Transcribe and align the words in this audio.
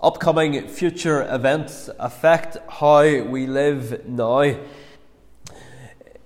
Upcoming 0.00 0.68
future 0.68 1.26
events 1.28 1.90
affect 1.98 2.56
how 2.70 3.02
we 3.02 3.48
live 3.48 4.06
now. 4.06 4.54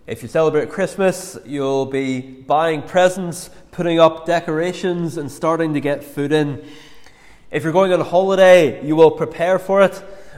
If 0.06 0.22
you 0.22 0.28
celebrate 0.28 0.68
Christmas, 0.68 1.38
you'll 1.46 1.86
be 1.86 2.20
buying 2.20 2.82
presents, 2.82 3.48
putting 3.70 3.98
up 3.98 4.26
decorations, 4.26 5.16
and 5.16 5.32
starting 5.32 5.72
to 5.72 5.80
get 5.80 6.04
food 6.04 6.32
in. 6.32 6.62
If 7.50 7.62
you're 7.62 7.72
going 7.72 7.94
on 7.94 8.02
holiday, 8.02 8.86
you 8.86 8.94
will 8.94 9.10
prepare 9.10 9.58
for 9.58 9.80
it, 9.80 9.94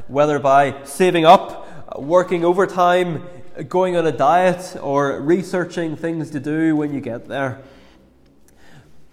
whether 0.07 0.39
by 0.39 0.85
saving 0.85 1.25
up, 1.25 1.99
working 1.99 2.45
overtime, 2.45 3.25
going 3.69 3.97
on 3.97 4.07
a 4.07 4.13
diet, 4.13 4.77
or 4.81 5.21
researching 5.21 5.97
things 5.97 6.31
to 6.31 6.39
do 6.39 6.77
when 6.77 6.95
you 6.95 7.01
get 7.01 7.27
there. 7.27 7.65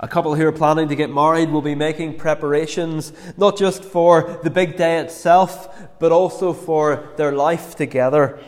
A 0.03 0.07
couple 0.07 0.33
who 0.33 0.47
are 0.47 0.51
planning 0.51 0.87
to 0.87 0.95
get 0.95 1.11
married 1.11 1.51
will 1.51 1.61
be 1.61 1.75
making 1.75 2.17
preparations 2.17 3.13
not 3.37 3.55
just 3.55 3.83
for 3.83 4.39
the 4.41 4.49
big 4.49 4.75
day 4.75 4.97
itself, 4.97 5.69
but 5.99 6.11
also 6.11 6.53
for 6.53 7.11
their 7.17 7.31
life 7.31 7.75
together. 7.75 8.39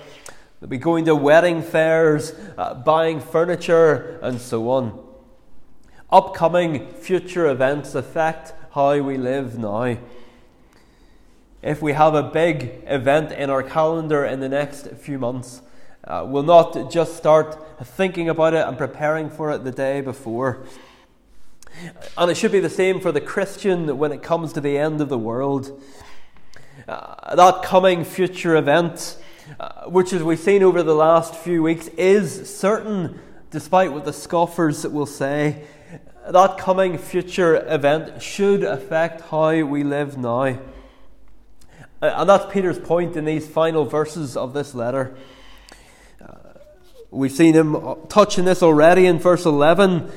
They'll 0.59 0.70
be 0.70 0.80
going 0.80 1.05
to 1.05 1.16
wedding 1.16 1.61
fairs, 1.61 2.34
uh, 2.58 2.73
buying 2.73 3.20
furniture, 3.20 4.20
and 4.23 4.41
so 4.41 4.67
on. 4.71 4.99
Upcoming 6.09 6.88
future 6.88 7.45
events 7.45 7.94
affect 7.94 8.53
how 8.72 8.99
we 9.02 9.17
live 9.17 9.59
now. 9.59 9.97
If 11.61 11.83
we 11.83 11.94
have 11.94 12.16
a 12.16 12.23
big 12.23 12.81
event 12.88 13.31
in 13.31 13.52
our 13.52 13.61
calendar 13.61 14.25
in 14.25 14.39
the 14.39 14.49
next 14.49 14.88
few 14.95 15.20
months, 15.20 15.61
uh, 16.03 16.25
we'll 16.27 16.41
not 16.41 16.89
just 16.89 17.16
start 17.16 17.85
thinking 17.85 18.27
about 18.27 18.55
it 18.55 18.67
and 18.67 18.75
preparing 18.75 19.30
for 19.30 19.52
it 19.52 19.63
the 19.63 19.72
day 19.72 20.02
before. 20.02 20.66
And 22.18 22.30
it 22.30 22.36
should 22.36 22.52
be 22.52 22.59
the 22.59 22.70
same 22.70 23.00
for 23.00 23.12
the 23.12 23.22
Christian 23.22 23.98
when 23.98 24.12
it 24.12 24.22
comes 24.22 24.54
to 24.54 24.62
the 24.62 24.77
end 24.77 25.02
of 25.02 25.09
the 25.09 25.18
world. 25.18 25.81
Uh, 26.88 27.36
that 27.36 27.64
coming 27.64 28.04
future 28.04 28.56
event, 28.56 29.17
uh, 29.59 29.86
which 29.86 30.14
as 30.14 30.22
we've 30.22 30.39
seen 30.39 30.64
over 30.64 30.84
the 30.84 30.95
last 30.95 31.36
few 31.36 31.64
weeks, 31.64 31.88
is 31.89 32.50
certain, 32.53 33.20
despite 33.52 33.92
what 33.92 34.06
the 34.06 34.14
scoffers 34.14 34.86
will 34.86 35.06
say. 35.06 35.64
That 36.30 36.58
coming 36.58 36.97
future 36.97 37.66
event 37.67 38.22
should 38.22 38.64
affect 38.64 39.22
how 39.22 39.64
we 39.64 39.84
live 39.84 40.17
now. 40.17 40.44
Uh, 40.44 40.58
and 42.02 42.30
that's 42.30 42.52
Peter's 42.52 42.80
point 42.80 43.16
in 43.16 43.25
these 43.25 43.47
final 43.47 43.86
verses 43.86 44.38
of 44.38 44.53
this 44.53 44.75
letter. 44.75 45.16
Uh, 46.22 46.36
we've 47.12 47.31
seen 47.31 47.53
him 47.53 47.78
touching 48.09 48.45
this 48.45 48.62
already 48.62 49.06
in 49.06 49.19
verse 49.19 49.45
11 49.45 50.12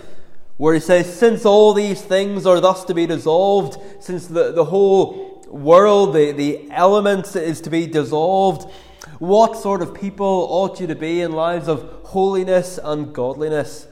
where 0.57 0.75
he 0.75 0.81
says, 0.81 1.19
Since 1.19 1.45
all 1.45 1.75
these 1.75 2.03
things 2.03 2.47
are 2.47 2.61
thus 2.61 2.85
to 2.85 2.95
be 2.95 3.07
dissolved, 3.07 3.79
since 4.03 4.27
the, 4.27 4.53
the 4.53 4.65
whole 4.65 5.45
world, 5.49 6.15
the, 6.15 6.33
the 6.33 6.71
elements 6.71 7.37
is 7.37 7.61
to 7.63 7.71
be 7.71 7.87
dissolved, 7.87 8.71
what 9.19 9.57
sort 9.57 9.83
of 9.83 9.95
people 9.95 10.47
ought 10.51 10.81
you 10.81 10.87
to 10.87 10.95
be 10.95 11.21
in 11.21 11.33
lives 11.33 11.69
of 11.69 11.83
holiness 12.05 12.79
and 12.83 13.15
godliness? 13.15 13.87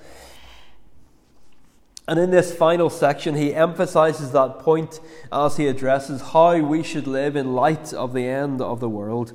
And 2.06 2.18
in 2.18 2.30
this 2.30 2.54
final 2.54 2.90
section, 2.90 3.34
he 3.34 3.54
emphasizes 3.54 4.32
that 4.32 4.58
point 4.58 5.00
as 5.32 5.56
he 5.56 5.66
addresses 5.68 6.20
how 6.20 6.58
we 6.58 6.82
should 6.82 7.06
live 7.06 7.34
in 7.34 7.54
light 7.54 7.94
of 7.94 8.12
the 8.12 8.26
end 8.26 8.60
of 8.60 8.80
the 8.80 8.90
world. 8.90 9.32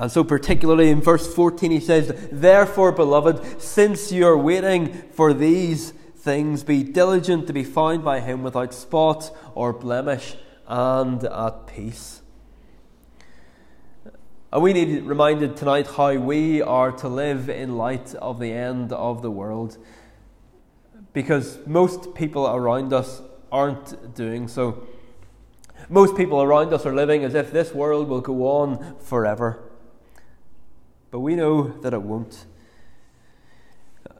And 0.00 0.10
so, 0.10 0.24
particularly 0.24 0.88
in 0.88 1.02
verse 1.02 1.32
14, 1.34 1.70
he 1.70 1.78
says, 1.78 2.30
Therefore, 2.32 2.90
beloved, 2.90 3.60
since 3.60 4.10
you 4.10 4.26
are 4.26 4.38
waiting 4.38 4.94
for 5.12 5.34
these 5.34 5.90
things, 5.90 6.64
be 6.64 6.82
diligent 6.82 7.46
to 7.48 7.52
be 7.52 7.64
found 7.64 8.02
by 8.02 8.20
him 8.20 8.42
without 8.42 8.72
spot 8.72 9.30
or 9.54 9.74
blemish 9.74 10.36
and 10.66 11.22
at 11.24 11.66
peace. 11.66 12.22
And 14.50 14.62
we 14.62 14.72
need 14.72 15.02
reminded 15.02 15.58
tonight 15.58 15.86
how 15.86 16.16
we 16.16 16.62
are 16.62 16.92
to 16.92 17.08
live 17.08 17.50
in 17.50 17.76
light 17.76 18.14
of 18.14 18.40
the 18.40 18.52
end 18.52 18.94
of 18.94 19.20
the 19.20 19.30
world. 19.30 19.76
Because 21.12 21.58
most 21.66 22.14
people 22.14 22.46
around 22.46 22.94
us 22.94 23.20
aren't 23.52 24.14
doing 24.14 24.48
so. 24.48 24.88
Most 25.90 26.16
people 26.16 26.40
around 26.40 26.72
us 26.72 26.86
are 26.86 26.94
living 26.94 27.22
as 27.22 27.34
if 27.34 27.52
this 27.52 27.74
world 27.74 28.08
will 28.08 28.22
go 28.22 28.46
on 28.48 28.96
forever. 28.98 29.66
But 31.10 31.20
we 31.20 31.34
know 31.34 31.68
that 31.80 31.92
it 31.92 32.02
won't. 32.02 32.46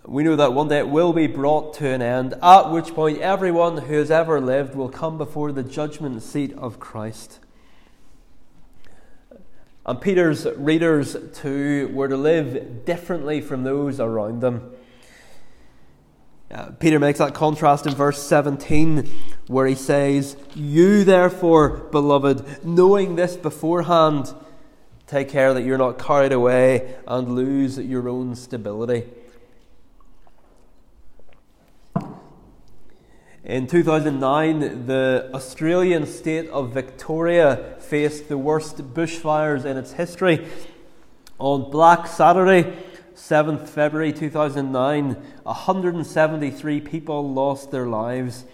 We 0.05 0.25
know 0.25 0.34
that 0.37 0.55
one 0.55 0.69
day 0.69 0.78
it 0.78 0.89
will 0.89 1.12
be 1.12 1.28
brought 1.28 1.75
to 1.75 1.89
an 1.89 2.03
end, 2.03 2.34
at 2.43 2.71
which 2.71 2.95
point 2.95 3.19
everyone 3.19 3.77
who 3.77 3.95
has 3.95 4.11
ever 4.11 4.41
lived 4.41 4.75
will 4.75 4.89
come 4.89 5.19
before 5.19 5.53
the 5.53 5.62
judgment 5.62 6.21
seat 6.23 6.53
of 6.55 6.81
Christ. 6.81 7.39
And 9.87 10.01
Peter's 10.01 10.47
readers, 10.56 11.17
too, 11.34 11.91
were 11.93 12.09
to 12.09 12.17
live 12.17 12.84
differently 12.84 13.41
from 13.41 13.62
those 13.62 14.01
around 14.01 14.41
them. 14.41 14.72
Uh, 16.51 16.71
Peter 16.81 16.99
makes 16.99 17.21
that 17.21 17.33
contrast 17.33 17.87
in 17.87 17.95
verse 17.95 18.21
17, 18.21 19.09
where 19.47 19.67
he 19.67 19.77
says, 19.77 20.37
You 20.57 21.05
therefore, 21.05 21.69
beloved, 21.93 22.65
knowing 22.65 23.15
this 23.15 23.37
beforehand, 23.37 24.34
Take 25.10 25.28
care 25.28 25.53
that 25.54 25.62
you're 25.62 25.76
not 25.76 25.98
carried 25.98 26.31
away 26.31 26.94
and 27.04 27.34
lose 27.34 27.76
your 27.78 28.09
own 28.09 28.37
stability. 28.37 29.09
In 33.43 33.66
2009, 33.66 34.87
the 34.87 35.28
Australian 35.34 36.06
state 36.06 36.48
of 36.50 36.72
Victoria 36.72 37.75
faced 37.81 38.28
the 38.28 38.38
worst 38.38 38.76
bushfires 38.94 39.65
in 39.65 39.76
its 39.76 39.94
history. 39.94 40.47
On 41.41 41.69
Black 41.72 42.06
Saturday, 42.06 42.72
7th 43.16 43.69
February 43.69 44.12
2009, 44.12 45.16
173 45.42 46.81
people 46.82 47.28
lost 47.34 47.72
their 47.72 47.88
lives. 47.88 48.44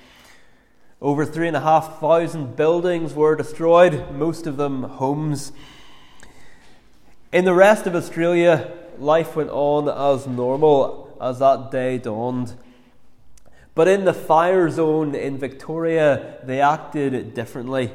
Over 1.03 1.27
3,500 1.27 2.57
buildings 2.57 3.13
were 3.13 3.37
destroyed, 3.37 4.11
most 4.13 4.47
of 4.47 4.57
them 4.57 4.85
homes. 4.85 5.53
In 7.33 7.45
the 7.45 7.55
rest 7.55 7.89
of 7.89 7.97
Australia, 7.97 8.71
life 8.99 9.35
went 9.35 9.51
on 9.51 9.89
as 9.89 10.29
normal 10.29 11.17
as 11.21 11.41
that 11.41 11.73
day 11.73 11.99
dawned. 11.99 12.55
But 13.75 13.89
in 13.89 14.05
the 14.05 14.15
fire 14.15 14.71
zone 14.71 15.13
in 15.17 15.37
Victoria, 15.37 16.39
they 16.45 16.61
acted 16.61 17.35
differently. 17.35 17.91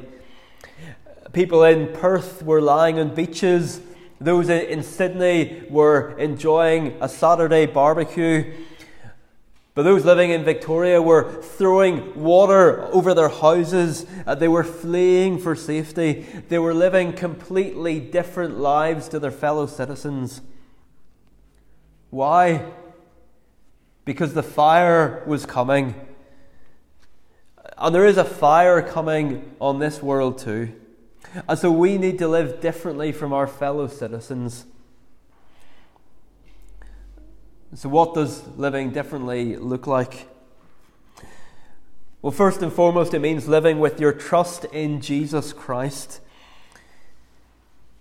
People 1.32 1.64
in 1.64 1.94
Perth 1.94 2.42
were 2.42 2.60
lying 2.60 2.98
on 2.98 3.14
beaches. 3.14 3.80
Those 4.20 4.50
in 4.50 4.82
Sydney 4.82 5.64
were 5.70 6.16
enjoying 6.18 6.98
a 7.00 7.08
Saturday 7.08 7.64
barbecue. 7.64 8.52
But 9.74 9.84
those 9.84 10.04
living 10.04 10.30
in 10.30 10.44
Victoria 10.44 11.00
were 11.00 11.40
throwing 11.40 12.20
water 12.20 12.84
over 12.92 13.14
their 13.14 13.30
houses. 13.30 14.04
Uh, 14.26 14.34
they 14.34 14.48
were 14.48 14.64
fleeing 14.64 15.38
for 15.38 15.56
safety. 15.56 16.26
They 16.48 16.58
were 16.58 16.74
living 16.74 17.14
completely 17.14 17.98
different 17.98 18.58
lives 18.58 19.08
to 19.08 19.18
their 19.18 19.30
fellow 19.30 19.66
citizens. 19.66 20.42
Why? 22.10 22.66
Because 24.04 24.34
the 24.34 24.42
fire 24.42 25.22
was 25.26 25.46
coming. 25.46 25.94
And 27.78 27.94
there 27.94 28.06
is 28.06 28.18
a 28.18 28.24
fire 28.24 28.82
coming 28.82 29.54
on 29.58 29.78
this 29.78 30.02
world 30.02 30.36
too. 30.36 30.74
And 31.48 31.58
so 31.58 31.72
we 31.72 31.96
need 31.96 32.18
to 32.18 32.28
live 32.28 32.60
differently 32.60 33.10
from 33.10 33.32
our 33.32 33.46
fellow 33.46 33.86
citizens. 33.86 34.66
So, 37.74 37.88
what 37.88 38.12
does 38.12 38.46
living 38.58 38.90
differently 38.90 39.56
look 39.56 39.86
like? 39.86 40.28
Well, 42.20 42.30
first 42.30 42.60
and 42.60 42.70
foremost, 42.70 43.14
it 43.14 43.20
means 43.20 43.48
living 43.48 43.80
with 43.80 43.98
your 43.98 44.12
trust 44.12 44.66
in 44.66 45.00
Jesus 45.00 45.54
Christ. 45.54 46.20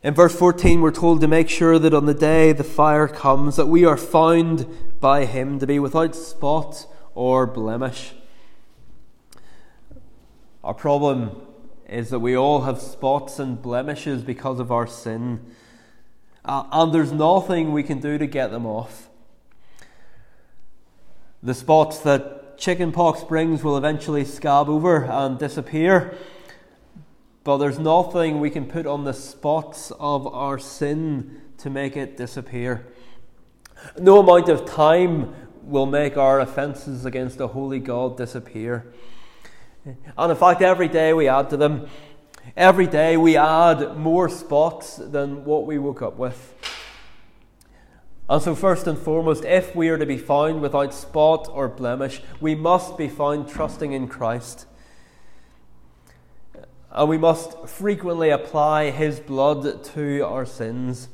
In 0.04 0.13
verse 0.13 0.36
14, 0.36 0.81
we're 0.81 0.92
told 0.92 1.22
to 1.22 1.28
make 1.28 1.48
sure 1.48 1.80
that 1.80 1.94
on 1.94 2.06
the 2.06 2.13
day 2.13 2.51
the 2.51 2.66
fire 2.66 3.07
comes, 3.07 3.56
that 3.56 3.68
we 3.68 3.86
are 3.86 3.96
found 3.96 4.68
by 5.00 5.24
Him 5.24 5.57
to 5.60 5.66
be 5.66 5.80
without 5.80 6.18
spot 6.18 6.86
or 7.16 7.48
blemish. 7.48 8.12
Our 10.66 10.74
problem 10.74 11.42
is 11.88 12.10
that 12.10 12.19
we 12.19 12.36
all 12.36 12.63
have 12.63 12.81
spots 12.81 13.40
and 13.40 13.62
blemishes 13.62 14.22
because 14.22 14.60
of 14.60 14.69
our 14.69 14.86
sin, 14.86 15.40
uh, 16.44 16.66
and 16.74 16.94
there's 16.94 17.13
nothing 17.13 17.72
we 17.72 17.84
can 17.84 18.01
do 18.01 18.18
to 18.18 18.28
get 18.28 18.51
them 18.51 18.66
off. 18.66 19.07
The 21.44 21.56
spots 21.56 21.98
that 22.00 22.60
chickenpox 22.60 23.24
brings 23.24 23.64
will 23.64 23.76
eventually 23.76 24.24
scab 24.26 24.70
over 24.70 25.06
and 25.06 25.40
disappear. 25.40 26.16
But 27.44 27.58
there's 27.58 27.80
nothing 27.80 28.40
we 28.40 28.52
can 28.52 28.68
put 28.68 28.86
on 28.86 29.06
the 29.06 29.14
spots 29.14 29.92
of 30.00 30.28
our 30.28 30.60
sin 30.60 31.42
to 31.58 31.72
make 31.72 31.98
it 31.98 32.16
disappear. 32.16 32.86
No 33.98 34.20
amount 34.20 34.50
of 34.50 34.66
time 34.66 35.34
will 35.64 35.88
make 35.88 36.16
our 36.16 36.40
offences 36.40 37.06
against 37.06 37.40
the 37.40 37.48
holy 37.48 37.80
God 37.80 38.18
disappear. 38.18 38.94
And 39.84 40.32
in 40.32 40.38
fact, 40.38 40.62
every 40.62 40.90
day 40.90 41.12
we 41.14 41.28
add 41.28 41.50
to 41.50 41.58
them. 41.58 41.88
Every 42.56 42.86
day 42.86 43.18
we 43.18 43.36
add 43.36 43.98
more 43.98 44.30
spots 44.30 44.98
than 44.98 45.44
what 45.44 45.66
we 45.66 45.80
woke 45.80 46.04
up 46.04 46.18
with. 46.18 46.54
And 48.30 48.42
so, 48.42 48.56
first 48.56 48.88
and 48.88 48.98
foremost, 48.98 49.44
if 49.44 49.76
we 49.76 49.90
are 49.90 49.98
to 49.98 50.06
be 50.06 50.18
found 50.18 50.62
without 50.62 50.94
spot 50.94 51.48
or 51.52 51.68
blemish, 51.68 52.22
we 52.40 52.56
must 52.56 52.98
be 52.98 53.10
found 53.10 53.50
trusting 53.50 53.92
in 53.92 54.08
Christ. 54.08 54.66
And 56.92 57.10
we 57.10 57.18
must 57.18 57.68
frequently 57.68 58.30
apply 58.30 58.92
His 58.92 59.20
blood 59.20 59.84
to 59.84 60.22
our 60.22 60.46
sins 60.46 61.10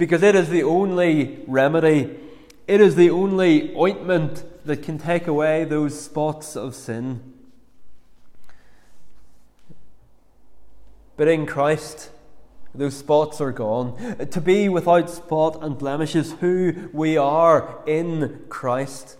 because 0.00 0.22
it 0.22 0.34
is 0.34 0.48
the 0.48 0.62
only 0.62 1.44
remedy, 1.46 2.18
it 2.66 2.80
is 2.80 2.96
the 2.96 3.10
only 3.10 3.76
ointment 3.76 4.44
that 4.64 4.82
can 4.82 4.96
take 4.96 5.26
away 5.26 5.64
those 5.64 6.00
spots 6.00 6.56
of 6.56 6.74
sin. 6.74 7.34
But 11.18 11.28
in 11.28 11.44
Christ, 11.44 12.10
those 12.74 12.96
spots 12.96 13.40
are 13.40 13.52
gone. 13.52 14.26
To 14.30 14.40
be 14.40 14.68
without 14.68 15.10
spot 15.10 15.62
and 15.62 15.76
blemish 15.76 16.14
is 16.14 16.32
who 16.34 16.88
we 16.92 17.16
are 17.16 17.82
in 17.86 18.44
Christ. 18.48 19.16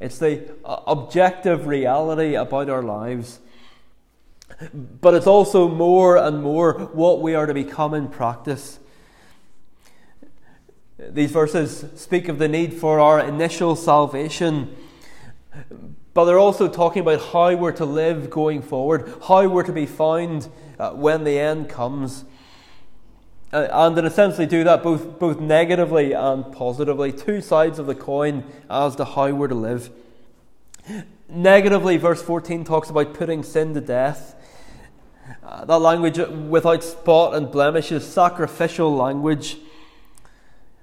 It's 0.00 0.18
the 0.18 0.50
uh, 0.64 0.80
objective 0.86 1.66
reality 1.66 2.34
about 2.34 2.68
our 2.68 2.82
lives. 2.82 3.40
But 4.72 5.14
it's 5.14 5.26
also 5.26 5.68
more 5.68 6.16
and 6.16 6.42
more 6.42 6.72
what 6.92 7.20
we 7.20 7.34
are 7.34 7.46
to 7.46 7.54
become 7.54 7.94
in 7.94 8.08
practice. 8.08 8.80
These 10.98 11.30
verses 11.30 11.84
speak 11.94 12.28
of 12.28 12.38
the 12.38 12.48
need 12.48 12.74
for 12.74 12.98
our 12.98 13.20
initial 13.20 13.76
salvation, 13.76 14.74
but 16.12 16.24
they're 16.24 16.40
also 16.40 16.66
talking 16.66 17.02
about 17.02 17.22
how 17.32 17.54
we're 17.54 17.72
to 17.72 17.84
live 17.84 18.30
going 18.30 18.62
forward, 18.62 19.12
how 19.28 19.46
we're 19.46 19.62
to 19.62 19.72
be 19.72 19.86
found 19.86 20.48
uh, 20.76 20.90
when 20.90 21.22
the 21.22 21.38
end 21.38 21.68
comes. 21.68 22.24
Uh, 23.50 23.66
and 23.70 23.98
in 23.98 24.04
essentially 24.04 24.46
do 24.46 24.62
that 24.64 24.82
both, 24.82 25.18
both 25.18 25.40
negatively 25.40 26.12
and 26.12 26.52
positively, 26.52 27.10
two 27.10 27.40
sides 27.40 27.78
of 27.78 27.86
the 27.86 27.94
coin 27.94 28.44
as 28.68 28.94
to 28.96 29.04
how 29.04 29.32
we're 29.32 29.48
to 29.48 29.54
live. 29.54 29.90
Negatively, 31.30 31.96
verse 31.96 32.22
14 32.22 32.64
talks 32.64 32.90
about 32.90 33.14
putting 33.14 33.42
sin 33.42 33.72
to 33.74 33.80
death. 33.80 34.34
Uh, 35.42 35.64
that 35.64 35.78
language 35.78 36.18
without 36.18 36.84
spot 36.84 37.34
and 37.34 37.50
blemish 37.50 37.90
is 37.90 38.06
sacrificial 38.06 38.94
language. 38.94 39.56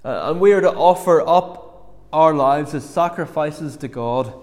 Uh, 0.04 0.32
and 0.32 0.40
we 0.40 0.54
are 0.54 0.62
to 0.62 0.72
offer 0.72 1.28
up 1.28 1.96
our 2.12 2.34
lives 2.34 2.74
as 2.74 2.88
sacrifices 2.88 3.78
to 3.78 3.88
God. 3.88 4.34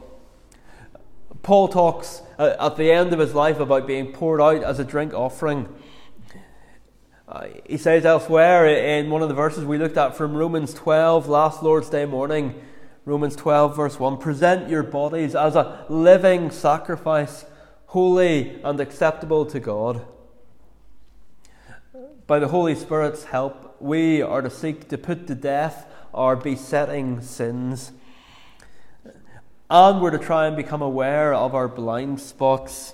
Paul 1.43 1.69
talks 1.69 2.23
uh, 2.39 2.55
at 2.61 2.77
the 2.77 2.93
end 2.93 3.13
of 3.13 3.19
his 3.19 3.35
life 3.35 3.59
about 3.59 3.87
being 3.87 4.13
poured 4.13 4.41
out 4.41 4.63
as 4.63 4.79
a 4.79 4.85
drink 4.85 5.13
offering. 5.13 5.69
Uh, 7.33 7.47
he 7.67 7.79
says 7.79 8.05
elsewhere 8.05 8.67
in 8.67 9.09
one 9.09 9.23
of 9.23 9.29
the 9.31 9.35
verses 9.35 9.65
we 9.65 9.79
looked 9.79 9.97
at 9.97 10.15
from 10.15 10.35
Romans 10.35 10.75
12, 10.75 11.31
last 11.31 11.63
Lord's 11.63 11.89
Day 11.89 12.05
morning, 12.05 12.55
Romans 13.07 13.35
12, 13.37 13.75
verse 13.75 13.99
1 13.99 14.19
present 14.19 14.69
your 14.69 14.83
bodies 14.83 15.35
as 15.35 15.57
a 15.57 15.87
living 15.89 16.51
sacrifice, 16.51 17.47
holy 17.87 18.61
and 18.63 18.79
acceptable 18.81 19.47
to 19.47 19.59
God. 19.59 20.05
By 22.27 22.39
the 22.39 22.49
Holy 22.49 22.75
Spirit's 22.75 23.25
help, 23.25 23.81
we 23.81 24.21
are 24.21 24.43
to 24.43 24.51
seek 24.51 24.91
to 24.91 24.99
put 24.99 25.27
to 25.29 25.35
death 25.35 25.87
our 26.13 26.37
besetting 26.37 27.23
sins. 27.23 27.93
And 29.71 30.03
we're 30.03 30.11
to 30.11 30.19
try 30.19 30.49
and 30.49 30.55
become 30.55 30.83
aware 30.83 31.33
of 31.33 31.55
our 31.55 31.67
blind 31.67 32.21
spots 32.21 32.93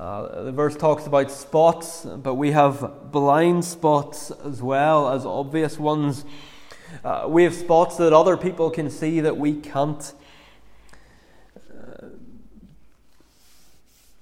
uh, 0.00 0.44
the 0.44 0.52
verse 0.52 0.78
talks 0.78 1.04
about 1.04 1.30
spots, 1.30 2.06
but 2.06 2.36
we 2.36 2.52
have 2.52 3.12
blind 3.12 3.62
spots 3.62 4.30
as 4.30 4.62
well 4.62 5.10
as 5.10 5.26
obvious 5.26 5.78
ones. 5.78 6.24
Uh, 7.04 7.26
we 7.28 7.44
have 7.44 7.54
spots 7.54 7.98
that 7.98 8.14
other 8.14 8.38
people 8.38 8.70
can 8.70 8.88
see 8.88 9.20
that 9.20 9.36
we 9.36 9.52
can't. 9.52 10.14
Uh, 11.70 12.06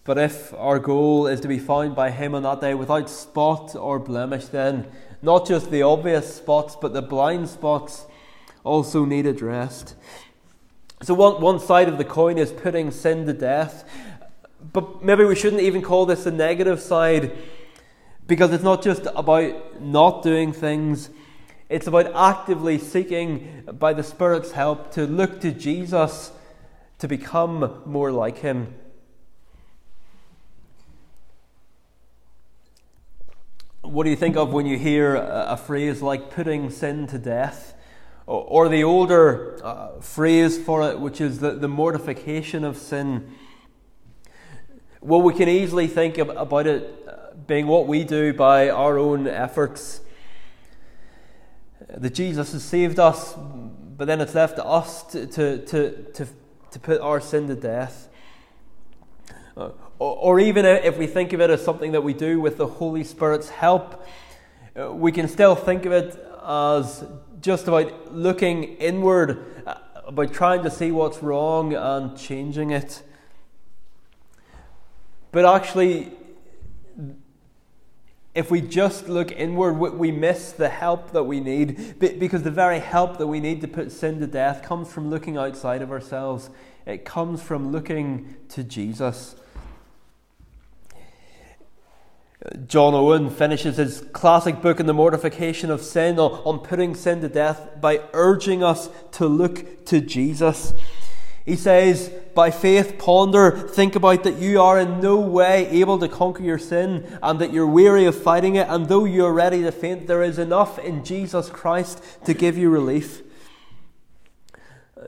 but 0.03 0.19
if 0.19 0.53
our 0.55 0.81
goal 0.81 1.29
is 1.29 1.41
to 1.43 1.47
be 1.47 1.61
found 1.61 1.95
by 1.95 2.11
Him 2.11 2.35
on 2.35 2.43
that 2.43 2.61
day 2.61 2.75
without 2.75 3.09
spot 3.09 3.77
or 3.77 4.01
blemish, 4.01 4.47
then 4.47 4.85
not 5.23 5.47
just 5.47 5.71
the 5.71 5.83
obvious 5.83 6.35
spots, 6.35 6.75
but 6.75 6.93
the 6.93 7.03
blind 7.03 7.49
spots 7.51 8.07
also 8.65 9.05
need 9.05 9.27
addressed. 9.27 9.95
So, 11.03 11.15
one, 11.15 11.41
one 11.41 11.61
side 11.61 11.89
of 11.89 11.99
the 11.99 12.05
coin 12.05 12.37
is 12.37 12.51
putting 12.51 12.91
sin 12.91 13.27
to 13.27 13.33
death, 13.33 13.89
but 14.61 15.03
maybe 15.03 15.25
we 15.25 15.35
shouldn't 15.35 15.63
even 15.63 15.83
call 15.83 16.07
this 16.07 16.25
the 16.25 16.31
negative 16.31 16.81
side 16.81 17.37
because 18.27 18.53
it's 18.53 18.65
not 18.65 18.83
just 18.83 19.07
about 19.15 19.81
not 19.81 20.23
doing 20.23 20.53
things, 20.53 21.11
it's 21.69 21.87
about 21.87 22.15
actively 22.15 22.79
seeking, 22.79 23.63
by 23.79 23.93
the 23.93 24.03
Spirit's 24.03 24.53
help, 24.53 24.93
to 24.93 25.07
look 25.07 25.41
to 25.41 25.51
Jesus 25.51 26.33
to 26.99 27.09
become 27.09 27.83
more 27.87 28.11
like 28.11 28.39
Him. 28.39 28.75
What 33.83 34.05
do 34.05 34.11
you 34.11 34.17
think 34.17 34.37
of 34.37 34.53
when 34.53 34.67
you 34.67 34.79
hear 34.79 35.15
a 35.17 35.57
phrase 35.57 36.03
like 36.03 36.31
putting 36.31 36.69
sin 36.69 37.07
to 37.07 37.19
death? 37.19 37.75
Or 38.27 38.69
the 38.69 38.85
older 38.85 39.59
uh, 39.65 40.01
phrase 40.01 40.63
for 40.63 40.91
it, 40.91 41.01
which 41.01 41.19
is 41.19 41.39
the, 41.39 41.53
the 41.53 41.69
mortification 41.69 42.65
of 42.65 42.77
sin. 42.77 43.35
Well, 45.01 45.23
we 45.23 45.33
can 45.33 45.49
easily 45.49 45.87
think 45.87 46.19
about 46.19 46.67
it 46.67 47.47
being 47.47 47.69
what 47.69 47.87
we 47.87 48.03
do 48.03 48.33
by 48.33 48.69
our 48.69 48.99
own 48.99 49.29
efforts. 49.29 50.01
That 51.89 52.15
Jesus 52.15 52.53
has 52.53 52.65
saved 52.65 52.99
us, 52.99 53.35
but 53.97 54.07
then 54.07 54.21
it's 54.21 54.35
left 54.35 54.57
to 54.57 54.65
us 54.65 55.05
to, 55.13 55.27
to, 55.29 55.65
to, 55.67 56.03
to, 56.15 56.27
to 56.73 56.79
put 56.81 57.01
our 57.01 57.21
sin 57.21 57.47
to 57.47 57.55
death. 57.55 58.09
Or, 59.55 59.73
or, 59.99 60.41
even 60.41 60.65
if 60.65 60.99
we 60.99 61.07
think 61.07 61.33
of 61.33 61.41
it 61.41 61.51
as 61.51 61.65
something 61.65 61.93
that 61.93 62.03
we 62.03 62.13
do 62.13 62.41
with 62.41 62.57
the 62.57 62.67
Holy 62.67 63.05
Spirit's 63.05 63.49
help, 63.49 64.05
we 64.77 65.13
can 65.13 65.29
still 65.29 65.55
think 65.55 65.87
of 65.87 65.93
it 65.93 66.19
as 66.45 67.05
just 67.41 67.69
about 67.69 68.13
looking 68.15 68.65
inward, 68.77 69.63
uh, 69.67 69.75
about 70.07 70.33
trying 70.33 70.63
to 70.65 70.71
see 70.71 70.91
what's 70.91 71.23
wrong 71.23 71.75
and 71.75 72.17
changing 72.19 72.71
it. 72.71 73.03
But 75.31 75.45
actually, 75.45 76.13
if 78.35 78.51
we 78.51 78.61
just 78.61 79.09
look 79.09 79.33
inward, 79.33 79.75
we 79.75 80.13
miss 80.13 80.53
the 80.53 80.69
help 80.69 81.11
that 81.13 81.25
we 81.25 81.41
need 81.41 81.99
because 81.99 82.43
the 82.43 82.51
very 82.51 82.79
help 82.79 83.19
that 83.19 83.27
we 83.27 83.41
need 83.41 83.61
to 83.63 83.69
put 83.69 83.91
sin 83.91 84.21
to 84.21 84.27
death 84.27 84.63
comes 84.63 84.93
from 84.93 85.11
looking 85.11 85.37
outside 85.37 85.83
of 85.83 85.91
ourselves. 85.91 86.51
It 86.87 87.05
comes 87.05 87.43
from 87.43 87.73
looking 87.73 88.37
to 88.51 88.63
Jesus. 88.63 89.35
John 92.67 92.95
Owen 92.95 93.31
finishes 93.31 93.77
his 93.77 94.07
classic 94.13 94.63
book 94.63 94.79
in 94.79 94.87
the 94.87 94.95
mortification 94.95 95.71
of 95.71 95.83
sin 95.83 96.19
on 96.19 96.61
putting 96.61 96.95
sin 96.95 97.21
to 97.23 97.29
death 97.29 97.81
by 97.81 98.01
urging 98.13 98.63
us 98.63 98.89
to 99.13 99.27
look 99.27 99.85
to 99.87 100.01
Jesus. 100.01 100.73
He 101.45 101.57
says, 101.57 102.13
By 102.35 102.51
faith, 102.51 102.99
ponder, 102.99 103.51
think 103.51 103.97
about 103.97 104.23
that 104.25 104.37
you 104.37 104.61
are 104.61 104.79
in 104.79 105.01
no 105.01 105.19
way 105.19 105.67
able 105.69 105.99
to 105.99 106.09
conquer 106.09 106.43
your 106.43 106.59
sin 106.59 107.19
and 107.23 107.41
that 107.41 107.53
you're 107.53 107.67
weary 107.67 108.05
of 108.05 108.21
fighting 108.21 108.57
it, 108.57 108.69
and 108.69 108.89
though 108.89 109.05
you 109.05 109.25
are 109.25 109.33
ready 109.33 109.63
to 109.63 109.73
faint, 109.73 110.07
there 110.07 110.23
is 110.23 110.39
enough 110.39 110.79
in 110.79 111.05
Jesus 111.05 111.51
Christ 111.51 112.03
to 112.25 112.35
give 112.35 112.57
you 112.57 112.71
relief. 112.71 113.23
Uh, 114.97 115.07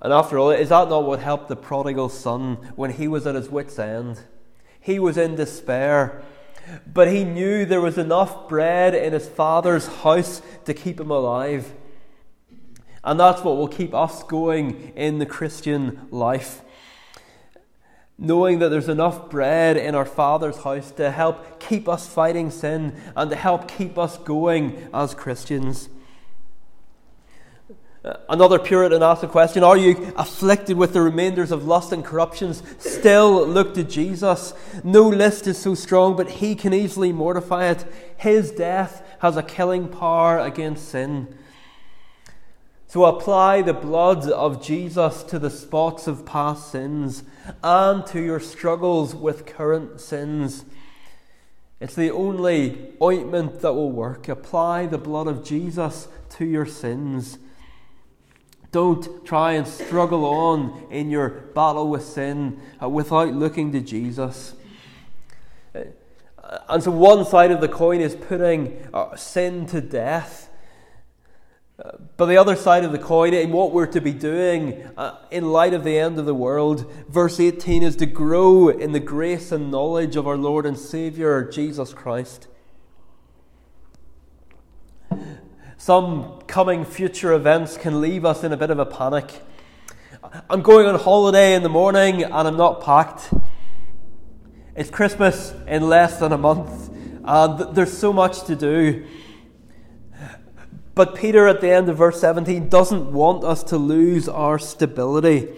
and 0.00 0.12
after 0.12 0.38
all, 0.38 0.50
is 0.50 0.68
that 0.68 0.88
not 0.88 1.04
what 1.04 1.20
helped 1.20 1.48
the 1.48 1.56
prodigal 1.56 2.08
son 2.08 2.56
when 2.76 2.92
he 2.92 3.08
was 3.08 3.26
at 3.26 3.34
his 3.34 3.48
wits' 3.48 3.78
end? 3.78 4.20
He 4.80 4.98
was 4.98 5.16
in 5.16 5.36
despair, 5.36 6.22
but 6.86 7.08
he 7.08 7.24
knew 7.24 7.64
there 7.64 7.80
was 7.80 7.98
enough 7.98 8.48
bread 8.48 8.94
in 8.94 9.12
his 9.12 9.28
father's 9.28 9.86
house 9.86 10.42
to 10.64 10.74
keep 10.74 11.00
him 11.00 11.10
alive. 11.10 11.72
And 13.02 13.18
that's 13.18 13.42
what 13.42 13.56
will 13.56 13.68
keep 13.68 13.94
us 13.94 14.22
going 14.22 14.92
in 14.96 15.18
the 15.18 15.26
Christian 15.26 16.06
life. 16.10 16.62
Knowing 18.18 18.58
that 18.58 18.68
there's 18.68 18.88
enough 18.88 19.30
bread 19.30 19.76
in 19.78 19.94
our 19.94 20.04
Father's 20.04 20.58
house 20.62 20.90
to 20.92 21.10
help 21.10 21.58
keep 21.58 21.88
us 21.88 22.06
fighting 22.06 22.50
sin 22.50 22.94
and 23.16 23.30
to 23.30 23.36
help 23.36 23.66
keep 23.66 23.96
us 23.96 24.18
going 24.18 24.88
as 24.92 25.14
Christians. 25.14 25.88
Another 28.30 28.58
Puritan 28.58 29.02
asked 29.02 29.20
the 29.20 29.28
question 29.28 29.62
Are 29.62 29.76
you 29.76 30.12
afflicted 30.16 30.78
with 30.78 30.94
the 30.94 31.02
remainders 31.02 31.50
of 31.50 31.66
lust 31.66 31.92
and 31.92 32.02
corruptions? 32.02 32.62
Still 32.78 33.46
look 33.46 33.74
to 33.74 33.84
Jesus. 33.84 34.54
No 34.82 35.08
list 35.08 35.46
is 35.46 35.58
so 35.58 35.74
strong, 35.74 36.16
but 36.16 36.30
he 36.30 36.54
can 36.54 36.72
easily 36.72 37.12
mortify 37.12 37.70
it. 37.70 37.84
His 38.16 38.52
death 38.52 39.06
has 39.20 39.36
a 39.36 39.42
killing 39.42 39.88
power 39.88 40.38
against 40.38 40.88
sin. 40.88 41.36
So 42.90 43.04
apply 43.04 43.62
the 43.62 43.72
blood 43.72 44.28
of 44.28 44.60
Jesus 44.60 45.22
to 45.22 45.38
the 45.38 45.48
spots 45.48 46.08
of 46.08 46.26
past 46.26 46.72
sins 46.72 47.22
and 47.62 48.04
to 48.06 48.20
your 48.20 48.40
struggles 48.40 49.14
with 49.14 49.46
current 49.46 50.00
sins. 50.00 50.64
It's 51.78 51.94
the 51.94 52.10
only 52.10 52.88
ointment 53.00 53.60
that 53.60 53.74
will 53.74 53.92
work. 53.92 54.28
Apply 54.28 54.86
the 54.86 54.98
blood 54.98 55.28
of 55.28 55.44
Jesus 55.44 56.08
to 56.30 56.44
your 56.44 56.66
sins. 56.66 57.38
Don't 58.72 59.24
try 59.24 59.52
and 59.52 59.68
struggle 59.68 60.24
on 60.24 60.88
in 60.90 61.10
your 61.10 61.28
battle 61.28 61.88
with 61.88 62.02
sin 62.02 62.60
uh, 62.82 62.88
without 62.88 63.32
looking 63.32 63.70
to 63.70 63.80
Jesus. 63.80 64.56
Uh, 65.72 65.84
and 66.68 66.82
so, 66.82 66.90
one 66.90 67.24
side 67.24 67.52
of 67.52 67.60
the 67.60 67.68
coin 67.68 68.00
is 68.00 68.16
putting 68.16 68.84
uh, 68.92 69.14
sin 69.14 69.66
to 69.66 69.80
death. 69.80 70.49
But 72.16 72.26
the 72.26 72.36
other 72.36 72.56
side 72.56 72.84
of 72.84 72.92
the 72.92 72.98
coin, 72.98 73.32
and 73.32 73.52
what 73.52 73.72
we're 73.72 73.86
to 73.86 74.00
be 74.00 74.12
doing 74.12 74.86
uh, 74.98 75.16
in 75.30 75.50
light 75.50 75.72
of 75.72 75.84
the 75.84 75.98
end 75.98 76.18
of 76.18 76.26
the 76.26 76.34
world, 76.34 76.90
verse 77.08 77.40
18 77.40 77.82
is 77.82 77.96
to 77.96 78.06
grow 78.06 78.68
in 78.68 78.92
the 78.92 79.00
grace 79.00 79.50
and 79.50 79.70
knowledge 79.70 80.16
of 80.16 80.26
our 80.26 80.36
Lord 80.36 80.66
and 80.66 80.78
Saviour, 80.78 81.42
Jesus 81.44 81.94
Christ. 81.94 82.48
Some 85.78 86.42
coming 86.46 86.84
future 86.84 87.32
events 87.32 87.78
can 87.78 88.02
leave 88.02 88.26
us 88.26 88.44
in 88.44 88.52
a 88.52 88.56
bit 88.58 88.68
of 88.68 88.78
a 88.78 88.84
panic. 88.84 89.42
I'm 90.50 90.60
going 90.60 90.86
on 90.86 90.98
holiday 90.98 91.54
in 91.54 91.62
the 91.62 91.70
morning 91.70 92.22
and 92.22 92.34
I'm 92.34 92.58
not 92.58 92.82
packed. 92.82 93.32
It's 94.76 94.90
Christmas 94.90 95.54
in 95.66 95.88
less 95.88 96.18
than 96.18 96.32
a 96.32 96.38
month, 96.38 96.90
and 97.24 97.74
there's 97.74 97.96
so 97.96 98.12
much 98.12 98.44
to 98.44 98.54
do. 98.54 99.06
But 100.94 101.14
Peter, 101.14 101.46
at 101.46 101.60
the 101.60 101.70
end 101.70 101.88
of 101.88 101.98
verse 101.98 102.20
17, 102.20 102.68
doesn't 102.68 103.12
want 103.12 103.44
us 103.44 103.62
to 103.64 103.78
lose 103.78 104.28
our 104.28 104.58
stability. 104.58 105.48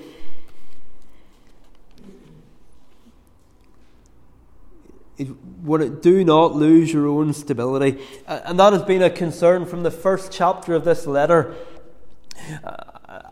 do 6.00 6.24
not 6.24 6.54
lose 6.54 6.92
your 6.92 7.06
own 7.06 7.32
stability. 7.32 8.00
And 8.26 8.58
that 8.58 8.72
has 8.72 8.82
been 8.82 9.02
a 9.02 9.10
concern 9.10 9.66
from 9.66 9.82
the 9.82 9.90
first 9.90 10.32
chapter 10.32 10.74
of 10.74 10.84
this 10.84 11.06
letter. 11.06 11.54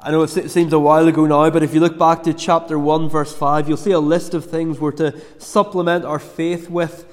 I 0.02 0.10
know 0.10 0.22
it 0.22 0.28
seems 0.28 0.72
a 0.72 0.78
while 0.78 1.08
ago 1.08 1.26
now, 1.26 1.50
but 1.50 1.62
if 1.62 1.74
you 1.74 1.80
look 1.80 1.98
back 1.98 2.22
to 2.24 2.34
chapter 2.34 2.78
1, 2.78 3.08
verse 3.08 3.34
5, 3.34 3.68
you'll 3.68 3.76
see 3.76 3.90
a 3.90 4.00
list 4.00 4.34
of 4.34 4.44
things 4.44 4.78
we're 4.78 4.92
to 4.92 5.20
supplement 5.38 6.04
our 6.04 6.18
faith 6.18 6.70
with 6.70 7.06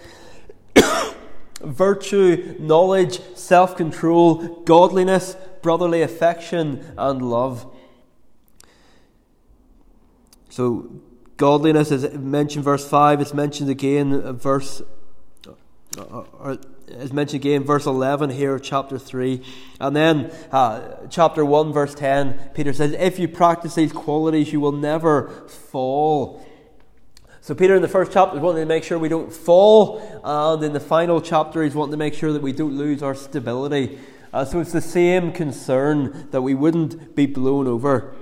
virtue, 1.62 2.56
knowledge, 2.60 3.20
self 3.36 3.76
control, 3.76 4.64
godliness, 4.64 5.36
brotherly 5.62 6.02
affection, 6.02 6.94
and 6.98 7.22
love. 7.22 7.74
So, 10.50 10.92
godliness 11.38 11.92
is 11.92 12.14
mentioned 12.14 12.66
verse 12.66 12.88
5, 12.88 13.22
it's 13.22 13.34
mentioned 13.34 13.70
again 13.70 14.14
uh, 14.14 14.34
verse 14.34 14.82
uh, 15.98 16.02
uh, 16.02 16.24
or 16.40 16.58
is 16.88 17.12
mentioned 17.12 17.42
again 17.42 17.64
verse 17.64 17.86
11 17.86 18.30
here 18.30 18.58
chapter 18.60 18.98
3 18.98 19.44
and 19.80 19.96
then 19.96 20.32
uh, 20.52 20.96
chapter 21.10 21.44
1 21.44 21.74
verse 21.74 21.94
10 21.94 22.52
peter 22.54 22.72
says 22.72 22.94
if 22.94 23.20
you 23.20 23.28
practice 23.28 23.76
these 23.76 23.92
qualities 23.92 24.54
you 24.54 24.60
will 24.60 24.72
never 24.72 25.28
fall 25.48 26.46
so, 27.48 27.56
Peter 27.56 27.78
in 27.78 27.82
the 27.82 27.88
first 27.88 28.12
chapter 28.12 28.36
is 28.36 28.42
wanting 28.42 28.62
to 28.62 28.66
make 28.66 28.84
sure 28.84 29.00
we 29.00 29.08
don't 29.08 29.32
fall, 29.32 30.02
and 30.22 30.62
in 30.62 30.74
the 30.74 30.82
final 30.82 31.22
chapter, 31.22 31.64
he's 31.64 31.76
wanting 31.76 31.92
to 31.92 31.98
make 31.98 32.14
sure 32.14 32.34
that 32.34 32.42
we 32.42 32.52
don't 32.52 32.78
lose 32.78 33.02
our 33.02 33.16
stability. 33.16 34.00
Uh, 34.34 34.44
so, 34.44 34.60
it's 34.60 34.74
the 34.74 34.82
same 34.82 35.32
concern 35.32 36.28
that 36.32 36.42
we 36.42 36.54
wouldn't 36.54 37.16
be 37.16 37.26
blown 37.26 37.66
over. 37.66 38.14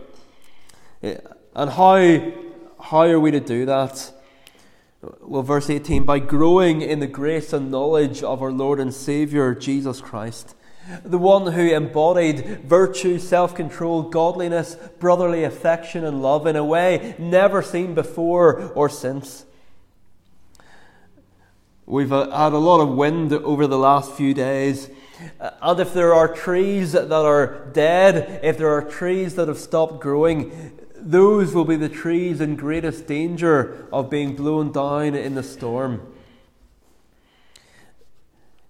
And 1.01 1.71
how, 1.71 2.33
how 2.79 2.99
are 2.99 3.19
we 3.19 3.31
to 3.31 3.39
do 3.39 3.65
that? 3.65 4.13
Well, 5.21 5.41
verse 5.41 5.71
18 5.71 6.03
by 6.05 6.19
growing 6.19 6.83
in 6.83 6.99
the 6.99 7.07
grace 7.07 7.51
and 7.51 7.71
knowledge 7.71 8.21
of 8.21 8.43
our 8.43 8.51
Lord 8.51 8.79
and 8.79 8.93
Saviour, 8.93 9.55
Jesus 9.55 10.01
Christ 10.01 10.53
the 11.03 11.17
one 11.17 11.53
who 11.53 11.73
embodied 11.73 12.61
virtue, 12.63 13.17
self 13.17 13.55
control, 13.55 14.03
godliness, 14.03 14.75
brotherly 14.99 15.43
affection, 15.43 16.05
and 16.05 16.21
love 16.21 16.45
in 16.45 16.55
a 16.55 16.63
way 16.63 17.15
never 17.17 17.61
seen 17.61 17.95
before 17.95 18.71
or 18.75 18.89
since. 18.89 19.45
We've 21.87 22.11
uh, 22.11 22.29
had 22.35 22.53
a 22.53 22.57
lot 22.57 22.81
of 22.81 22.89
wind 22.89 23.31
over 23.31 23.67
the 23.67 23.77
last 23.77 24.13
few 24.13 24.33
days. 24.33 24.89
Uh, 25.39 25.51
and 25.61 25.79
if 25.79 25.93
there 25.93 26.13
are 26.13 26.27
trees 26.27 26.91
that 26.93 27.11
are 27.11 27.67
dead, 27.73 28.39
if 28.43 28.57
there 28.57 28.69
are 28.69 28.81
trees 28.81 29.35
that 29.35 29.47
have 29.47 29.59
stopped 29.59 30.01
growing, 30.01 30.77
those 30.95 31.53
will 31.53 31.65
be 31.65 31.75
the 31.75 31.89
trees 31.89 32.41
in 32.41 32.55
greatest 32.55 33.05
danger 33.07 33.87
of 33.93 34.09
being 34.09 34.35
blown 34.35 34.71
down 34.71 35.15
in 35.15 35.35
the 35.35 35.43
storm. 35.43 36.14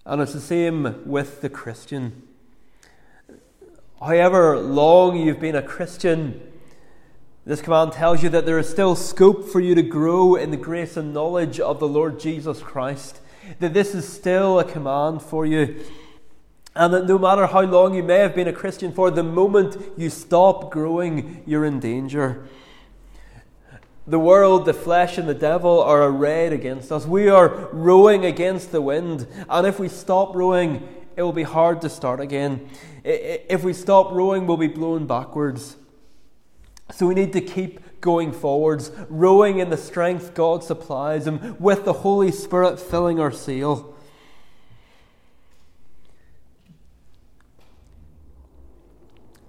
And 0.05 0.21
it's 0.21 0.33
the 0.33 0.41
same 0.41 1.01
with 1.05 1.41
the 1.41 1.49
Christian. 1.49 2.21
However 3.99 4.57
long 4.57 5.17
you've 5.17 5.39
been 5.39 5.55
a 5.55 5.63
Christian, 5.63 6.41
this 7.45 7.61
command 7.61 7.93
tells 7.93 8.21
you 8.21 8.29
that 8.29 8.45
there 8.45 8.59
is 8.59 8.69
still 8.69 8.95
scope 8.95 9.47
for 9.47 9.59
you 9.59 9.73
to 9.73 9.81
grow 9.81 10.35
in 10.35 10.51
the 10.51 10.57
grace 10.57 10.95
and 10.95 11.11
knowledge 11.11 11.59
of 11.59 11.79
the 11.79 11.87
Lord 11.87 12.19
Jesus 12.19 12.61
Christ. 12.61 13.19
That 13.59 13.73
this 13.73 13.95
is 13.95 14.07
still 14.07 14.59
a 14.59 14.63
command 14.63 15.23
for 15.23 15.43
you. 15.45 15.83
And 16.75 16.93
that 16.93 17.07
no 17.07 17.17
matter 17.17 17.47
how 17.47 17.61
long 17.61 17.95
you 17.95 18.03
may 18.03 18.19
have 18.19 18.35
been 18.35 18.47
a 18.47 18.53
Christian 18.53 18.91
for, 18.91 19.09
the 19.09 19.23
moment 19.23 19.77
you 19.97 20.11
stop 20.11 20.71
growing, 20.71 21.41
you're 21.47 21.65
in 21.65 21.79
danger. 21.79 22.47
The 24.07 24.19
world, 24.19 24.65
the 24.65 24.73
flesh, 24.73 25.17
and 25.17 25.27
the 25.27 25.33
devil 25.33 25.81
are 25.81 26.03
arrayed 26.03 26.53
against 26.53 26.91
us. 26.91 27.07
We 27.07 27.27
are 27.27 27.69
rowing 27.71 28.23
against 28.23 28.71
the 28.71 28.81
wind. 28.81 29.27
And 29.49 29.65
if 29.65 29.79
we 29.79 29.89
stop 29.89 30.35
rowing, 30.35 30.87
it 31.15 31.23
will 31.23 31.33
be 31.33 31.43
hard 31.43 31.81
to 31.81 31.89
start 31.89 32.19
again. 32.19 32.69
If 33.03 33.63
we 33.63 33.73
stop 33.73 34.11
rowing, 34.11 34.45
we'll 34.45 34.57
be 34.57 34.67
blown 34.67 35.07
backwards. 35.07 35.77
So 36.91 37.07
we 37.07 37.15
need 37.15 37.33
to 37.33 37.41
keep 37.41 37.99
going 37.99 38.31
forwards, 38.31 38.91
rowing 39.09 39.57
in 39.57 39.71
the 39.71 39.77
strength 39.77 40.35
God 40.35 40.63
supplies, 40.63 41.25
and 41.25 41.59
with 41.59 41.83
the 41.83 41.93
Holy 41.93 42.31
Spirit 42.31 42.79
filling 42.79 43.19
our 43.19 43.31
sail. 43.31 43.95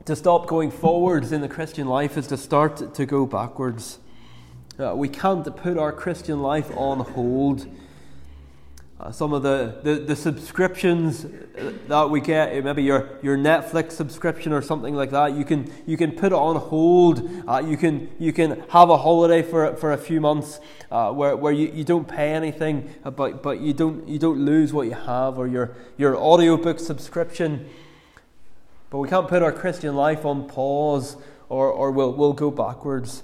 To 0.07 0.17
stop 0.17 0.47
going 0.47 0.71
forwards 0.71 1.31
in 1.31 1.43
the 1.43 1.49
Christian 1.49 1.87
life 1.87 2.17
is 2.17 2.27
to 2.29 2.39
start 2.39 2.95
to 2.95 3.05
go 3.05 3.27
backwards. 3.27 3.99
Uh, 4.78 4.95
we 4.95 5.09
can't 5.09 5.56
put 5.56 5.78
our 5.78 5.90
Christian 5.90 6.42
life 6.42 6.71
on 6.76 7.00
hold. 7.00 7.66
Uh, 9.00 9.11
some 9.11 9.33
of 9.33 9.42
the, 9.42 9.78
the, 9.83 9.95
the, 9.95 10.16
subscriptions 10.16 11.25
that 11.88 12.11
we 12.11 12.21
get, 12.21 12.62
maybe 12.62 12.83
your, 12.83 13.09
your 13.23 13.38
Netflix 13.38 13.92
subscription 13.92 14.52
or 14.52 14.61
something 14.61 14.95
like 14.95 15.11
that, 15.11 15.33
you 15.33 15.47
can, 15.47 15.73
you 15.87 15.97
can 15.97 16.12
put 16.12 16.26
it 16.26 16.33
on 16.35 16.56
hold. 16.56 17.26
Uh, 17.49 17.62
you, 17.66 17.78
can, 17.78 18.11
you 18.18 18.35
can 18.35 18.64
have 18.68 18.90
a 18.90 18.99
holiday 18.99 19.42
for, 19.42 19.75
for 19.76 19.92
a 19.92 19.99
few 19.99 20.21
months 20.21 20.61
uh, 20.90 21.11
where, 21.11 21.35
where 21.37 21.52
you, 21.52 21.68
you 21.68 21.85
don't 21.85 22.06
pay 22.06 22.33
anything, 22.33 22.95
uh, 23.02 23.11
but, 23.11 23.42
but 23.42 23.61
you, 23.61 23.73
don't, 23.73 24.06
you 24.06 24.18
don't 24.18 24.45
lose 24.45 24.75
what 24.75 24.87
you 24.87 24.95
have, 24.95 25.38
or 25.38 25.47
your, 25.47 25.75
your 25.97 26.18
audiobook 26.18 26.80
subscription. 26.80 27.66
But 28.90 28.99
we 28.99 29.09
can't 29.09 29.28
put 29.28 29.42
our 29.42 29.52
Christian 29.52 29.97
life 29.97 30.26
on 30.26 30.47
pause 30.47 31.16
or, 31.49 31.71
or 31.71 31.90
we'll, 31.90 32.12
we'll 32.12 32.35
go 32.35 32.50
backwards. 32.50 33.23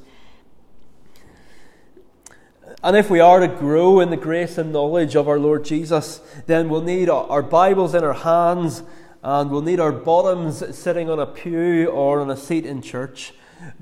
And 2.82 2.96
if 2.96 3.10
we 3.10 3.20
are 3.20 3.40
to 3.40 3.48
grow 3.48 4.00
in 4.00 4.10
the 4.10 4.16
grace 4.16 4.58
and 4.58 4.72
knowledge 4.72 5.14
of 5.14 5.28
our 5.28 5.38
Lord 5.38 5.64
Jesus, 5.64 6.20
then 6.46 6.68
we'll 6.68 6.80
need 6.80 7.08
our 7.08 7.42
Bibles 7.42 7.94
in 7.94 8.04
our 8.04 8.12
hands 8.12 8.82
and 9.22 9.50
we'll 9.50 9.62
need 9.62 9.78
our 9.78 9.92
bottoms 9.92 10.76
sitting 10.76 11.08
on 11.08 11.20
a 11.20 11.26
pew 11.26 11.86
or 11.86 12.20
on 12.20 12.30
a 12.30 12.36
seat 12.36 12.66
in 12.66 12.82
church, 12.82 13.32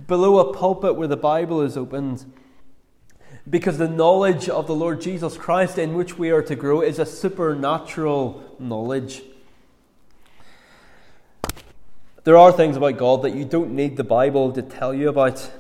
below 0.07 0.39
a 0.39 0.53
pulpit 0.53 0.97
where 0.97 1.09
the 1.09 1.17
Bible 1.17 1.63
is 1.63 1.77
opened. 1.77 2.31
Because 3.49 3.79
the 3.79 3.89
knowledge 3.89 4.49
of 4.49 4.67
the 4.67 4.75
Lord 4.75 5.01
Jesus 5.01 5.39
Christ 5.39 5.79
in 5.79 5.95
which 5.95 6.19
we 6.19 6.31
are 6.31 6.43
to 6.43 6.55
grow 6.55 6.83
is 6.83 6.99
a 6.99 7.07
supernatural 7.07 8.57
knowledge. 8.59 9.23
There 12.25 12.37
are 12.37 12.53
things 12.53 12.77
about 12.77 12.99
God 12.99 13.23
that 13.23 13.35
you 13.35 13.47
don't 13.47 13.75
need 13.75 13.97
the 13.97 14.05
Bible 14.05 14.53
to 14.53 14.61
tell 14.61 14.93
you 14.93 15.09
about. 15.09 15.51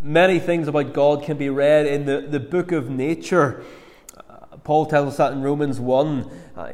Many 0.00 0.38
things 0.38 0.68
about 0.68 0.92
God 0.92 1.24
can 1.24 1.36
be 1.38 1.50
read 1.50 1.86
in 1.86 2.06
the, 2.06 2.20
the 2.20 2.38
book 2.38 2.70
of 2.70 2.88
nature. 2.88 3.64
Uh, 4.16 4.56
Paul 4.58 4.86
tells 4.86 5.08
us 5.08 5.16
that 5.16 5.32
in 5.32 5.42
Romans 5.42 5.80
1. 5.80 6.30
Uh, 6.56 6.72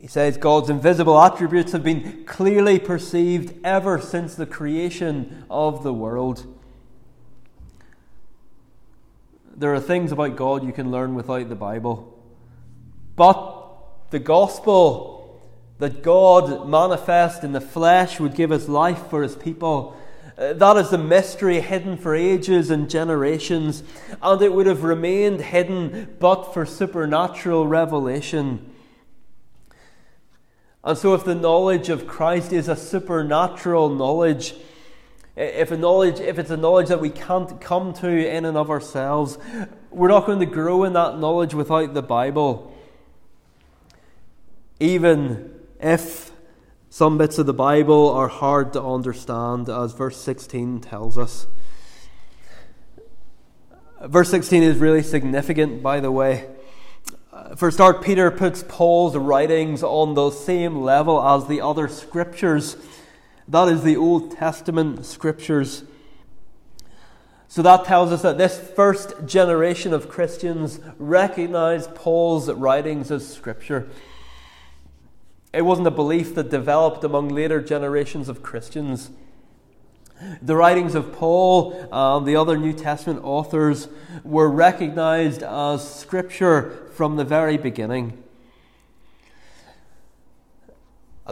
he 0.00 0.06
says 0.06 0.36
God's 0.36 0.70
invisible 0.70 1.20
attributes 1.20 1.72
have 1.72 1.82
been 1.82 2.24
clearly 2.26 2.78
perceived 2.78 3.54
ever 3.64 4.00
since 4.00 4.36
the 4.36 4.46
creation 4.46 5.44
of 5.50 5.82
the 5.82 5.92
world. 5.92 6.46
There 9.56 9.74
are 9.74 9.80
things 9.80 10.12
about 10.12 10.36
God 10.36 10.64
you 10.64 10.72
can 10.72 10.92
learn 10.92 11.14
without 11.16 11.48
the 11.48 11.56
Bible. 11.56 12.22
But 13.16 13.66
the 14.10 14.18
gospel 14.20 15.40
that 15.78 16.02
God 16.02 16.68
manifest 16.68 17.42
in 17.42 17.50
the 17.50 17.60
flesh 17.60 18.20
would 18.20 18.34
give 18.34 18.52
us 18.52 18.68
life 18.68 19.08
for 19.08 19.22
his 19.22 19.34
people 19.34 19.96
Uh, 20.36 20.52
that 20.52 20.76
is 20.76 20.90
the 20.90 20.98
mystery 20.98 21.60
hidden 21.60 21.96
for 21.96 22.14
ages 22.14 22.68
and 22.68 22.90
generations, 22.90 23.84
and 24.20 24.42
it 24.42 24.52
would 24.52 24.66
have 24.66 24.82
remained 24.82 25.40
hidden 25.40 26.16
but 26.18 26.52
for 26.52 26.66
supernatural 26.66 27.68
revelation. 27.68 28.68
And 30.82 30.98
so, 30.98 31.14
if 31.14 31.24
the 31.24 31.36
knowledge 31.36 31.88
of 31.88 32.08
Christ 32.08 32.52
is 32.52 32.68
a 32.68 32.74
supernatural 32.74 33.88
knowledge, 33.90 34.54
if 35.36 35.70
a 35.70 35.76
knowledge, 35.76 36.18
if 36.18 36.38
it's 36.38 36.50
a 36.50 36.56
knowledge 36.56 36.88
that 36.88 37.00
we 37.00 37.10
can't 37.10 37.60
come 37.60 37.92
to 37.94 38.08
in 38.08 38.44
and 38.44 38.56
of 38.56 38.70
ourselves, 38.70 39.38
we're 39.90 40.08
not 40.08 40.26
going 40.26 40.40
to 40.40 40.46
grow 40.46 40.82
in 40.82 40.94
that 40.94 41.18
knowledge 41.18 41.54
without 41.54 41.94
the 41.94 42.02
Bible. 42.02 42.76
Even 44.80 45.54
if 45.80 46.32
some 46.94 47.18
bits 47.18 47.38
of 47.38 47.46
the 47.46 47.52
Bible 47.52 48.08
are 48.10 48.28
hard 48.28 48.72
to 48.74 48.80
understand, 48.80 49.68
as 49.68 49.92
verse 49.92 50.16
16 50.16 50.80
tells 50.80 51.18
us. 51.18 51.48
Verse 54.00 54.30
16 54.30 54.62
is 54.62 54.76
really 54.76 55.02
significant, 55.02 55.82
by 55.82 55.98
the 55.98 56.12
way. 56.12 56.48
For 57.56 57.66
a 57.66 57.72
start, 57.72 58.00
Peter 58.00 58.30
puts 58.30 58.62
Paul's 58.68 59.16
writings 59.16 59.82
on 59.82 60.14
the 60.14 60.30
same 60.30 60.82
level 60.82 61.20
as 61.20 61.48
the 61.48 61.60
other 61.60 61.88
scriptures. 61.88 62.76
That 63.48 63.66
is 63.66 63.82
the 63.82 63.96
Old 63.96 64.36
Testament 64.36 65.04
scriptures. 65.04 65.82
So 67.48 67.60
that 67.62 67.86
tells 67.86 68.12
us 68.12 68.22
that 68.22 68.38
this 68.38 68.56
first 68.56 69.14
generation 69.26 69.92
of 69.92 70.08
Christians 70.08 70.78
recognized 71.00 71.96
Paul's 71.96 72.48
writings 72.52 73.10
as 73.10 73.26
scripture. 73.26 73.88
It 75.54 75.64
wasn't 75.64 75.86
a 75.86 75.92
belief 75.92 76.34
that 76.34 76.50
developed 76.50 77.04
among 77.04 77.28
later 77.28 77.60
generations 77.60 78.28
of 78.28 78.42
Christians. 78.42 79.10
The 80.42 80.56
writings 80.56 80.94
of 80.94 81.12
Paul 81.12 81.88
and 81.92 82.26
the 82.26 82.34
other 82.34 82.56
New 82.56 82.72
Testament 82.72 83.20
authors 83.22 83.88
were 84.24 84.50
recognized 84.50 85.42
as 85.42 85.88
scripture 85.88 86.88
from 86.92 87.16
the 87.16 87.24
very 87.24 87.56
beginning. 87.56 88.20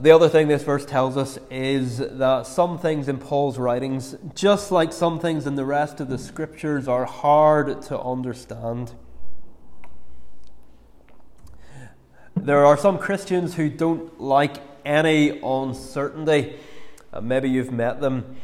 The 0.00 0.10
other 0.10 0.28
thing 0.28 0.48
this 0.48 0.62
verse 0.62 0.86
tells 0.86 1.16
us 1.16 1.38
is 1.50 1.98
that 1.98 2.46
some 2.46 2.78
things 2.78 3.08
in 3.08 3.18
Paul's 3.18 3.58
writings, 3.58 4.16
just 4.34 4.70
like 4.70 4.92
some 4.92 5.18
things 5.18 5.46
in 5.46 5.56
the 5.56 5.66
rest 5.66 6.00
of 6.00 6.08
the 6.08 6.16
scriptures, 6.16 6.86
are 6.86 7.04
hard 7.04 7.82
to 7.82 8.00
understand. 8.00 8.92
There 12.36 12.64
are 12.64 12.76
some 12.76 12.98
Christians 12.98 13.54
who 13.54 13.68
don't 13.68 14.20
like 14.20 14.56
any 14.84 15.40
uncertainty. 15.42 16.56
Uh, 17.12 17.20
maybe 17.20 17.48
you've 17.48 17.70
met 17.70 18.00
them. 18.00 18.36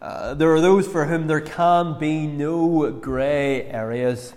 Uh, 0.00 0.34
there 0.34 0.52
are 0.52 0.60
those 0.60 0.88
for 0.88 1.04
whom 1.04 1.26
there 1.26 1.40
can 1.40 1.98
be 1.98 2.26
no 2.26 2.90
grey 2.90 3.64
areas. 3.64 4.32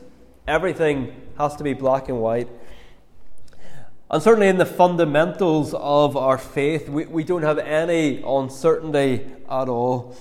Everything 0.47 1.15
has 1.37 1.55
to 1.55 1.63
be 1.63 1.73
black 1.73 2.09
and 2.09 2.19
white. 2.19 2.49
And 4.11 4.21
certainly 4.21 4.47
in 4.49 4.57
the 4.57 4.65
fundamentals 4.65 5.73
of 5.73 6.17
our 6.17 6.37
faith, 6.37 6.89
we, 6.89 7.05
we 7.05 7.23
don't 7.23 7.43
have 7.43 7.57
any 7.57 8.21
uncertainty 8.21 9.25
at 9.49 9.69
all. 9.69 10.15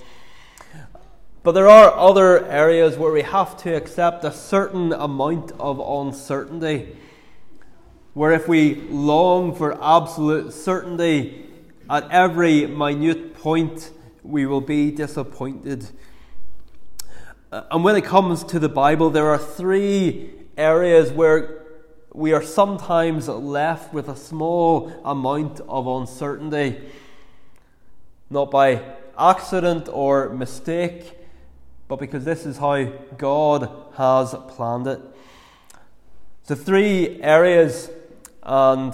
But 1.43 1.51
there 1.51 1.67
are 1.67 1.93
other 1.93 2.45
areas 2.47 2.97
where 2.97 3.11
we 3.11 3.23
have 3.23 3.57
to 3.57 3.75
accept 3.75 4.23
a 4.23 4.31
certain 4.31 4.93
amount 4.93 5.51
of 5.59 5.79
uncertainty 5.79 6.95
where 8.13 8.31
if 8.31 8.47
we 8.47 8.75
long 8.89 9.55
for 9.55 9.81
absolute 9.83 10.53
certainty 10.53 11.45
at 11.89 12.09
every 12.11 12.67
minute 12.67 13.33
point, 13.35 13.91
we 14.23 14.45
will 14.45 14.61
be 14.61 14.91
disappointed. 14.91 15.89
Uh, 17.51 17.63
and 17.71 17.83
when 17.83 17.95
it 17.95 18.05
comes 18.05 18.43
to 18.43 18.59
the 18.59 18.69
Bible, 18.69 19.09
there 19.09 19.29
are 19.29 19.37
three 19.37 20.31
areas 20.57 21.11
where 21.11 21.63
we 22.13 22.31
are 22.31 22.43
sometimes 22.43 23.27
left 23.27 23.93
with 23.93 24.07
a 24.07 24.15
small 24.15 24.91
amount 25.03 25.59
of 25.67 25.87
uncertainty, 25.87 26.79
not 28.29 28.51
by 28.51 28.81
accident 29.17 29.89
or 29.91 30.29
mistake, 30.29 31.17
but 31.87 31.97
because 31.97 32.23
this 32.23 32.45
is 32.45 32.57
how 32.57 32.85
God 33.17 33.69
has 33.97 34.35
planned 34.49 34.87
it. 34.87 35.01
So, 36.43 36.55
three 36.55 37.21
areas 37.21 37.89
and 38.43 38.93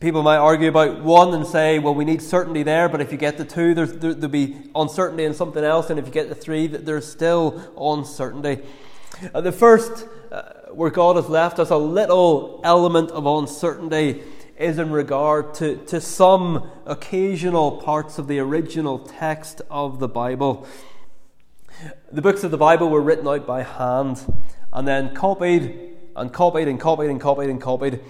people 0.00 0.22
might 0.22 0.36
argue 0.36 0.68
about 0.68 1.02
one 1.02 1.34
and 1.34 1.46
say, 1.46 1.78
well, 1.78 1.94
we 1.94 2.04
need 2.04 2.20
certainty 2.20 2.62
there, 2.62 2.88
but 2.88 3.00
if 3.00 3.12
you 3.12 3.18
get 3.18 3.36
to 3.38 3.44
two, 3.44 3.74
there, 3.74 3.86
will 4.14 4.28
be 4.28 4.56
uncertainty 4.74 5.24
in 5.24 5.34
something 5.34 5.64
else, 5.64 5.90
and 5.90 5.98
if 5.98 6.06
you 6.06 6.12
get 6.12 6.28
to 6.28 6.34
three, 6.34 6.66
there's 6.66 7.10
still 7.10 7.72
uncertainty. 7.78 8.62
Uh, 9.32 9.40
the 9.40 9.52
first, 9.52 10.06
uh, 10.32 10.42
where 10.72 10.90
God 10.90 11.16
has 11.16 11.28
left 11.28 11.58
us 11.58 11.70
a 11.70 11.76
little 11.76 12.60
element 12.64 13.10
of 13.12 13.26
uncertainty, 13.26 14.22
is 14.56 14.78
in 14.78 14.90
regard 14.90 15.52
to, 15.54 15.76
to 15.86 16.00
some 16.00 16.70
occasional 16.86 17.78
parts 17.78 18.18
of 18.18 18.28
the 18.28 18.38
original 18.38 18.98
text 18.98 19.62
of 19.68 19.98
the 19.98 20.08
Bible. 20.08 20.66
The 22.12 22.22
books 22.22 22.44
of 22.44 22.52
the 22.52 22.56
Bible 22.56 22.88
were 22.88 23.00
written 23.00 23.26
out 23.26 23.46
by 23.46 23.62
hand 23.64 24.24
and 24.72 24.86
then 24.86 25.14
copied 25.14 25.93
and 26.16 26.32
copied 26.32 26.68
and 26.68 26.80
copied 26.80 27.10
and 27.10 27.20
copied 27.20 27.50
and 27.50 27.60
copied. 27.60 28.00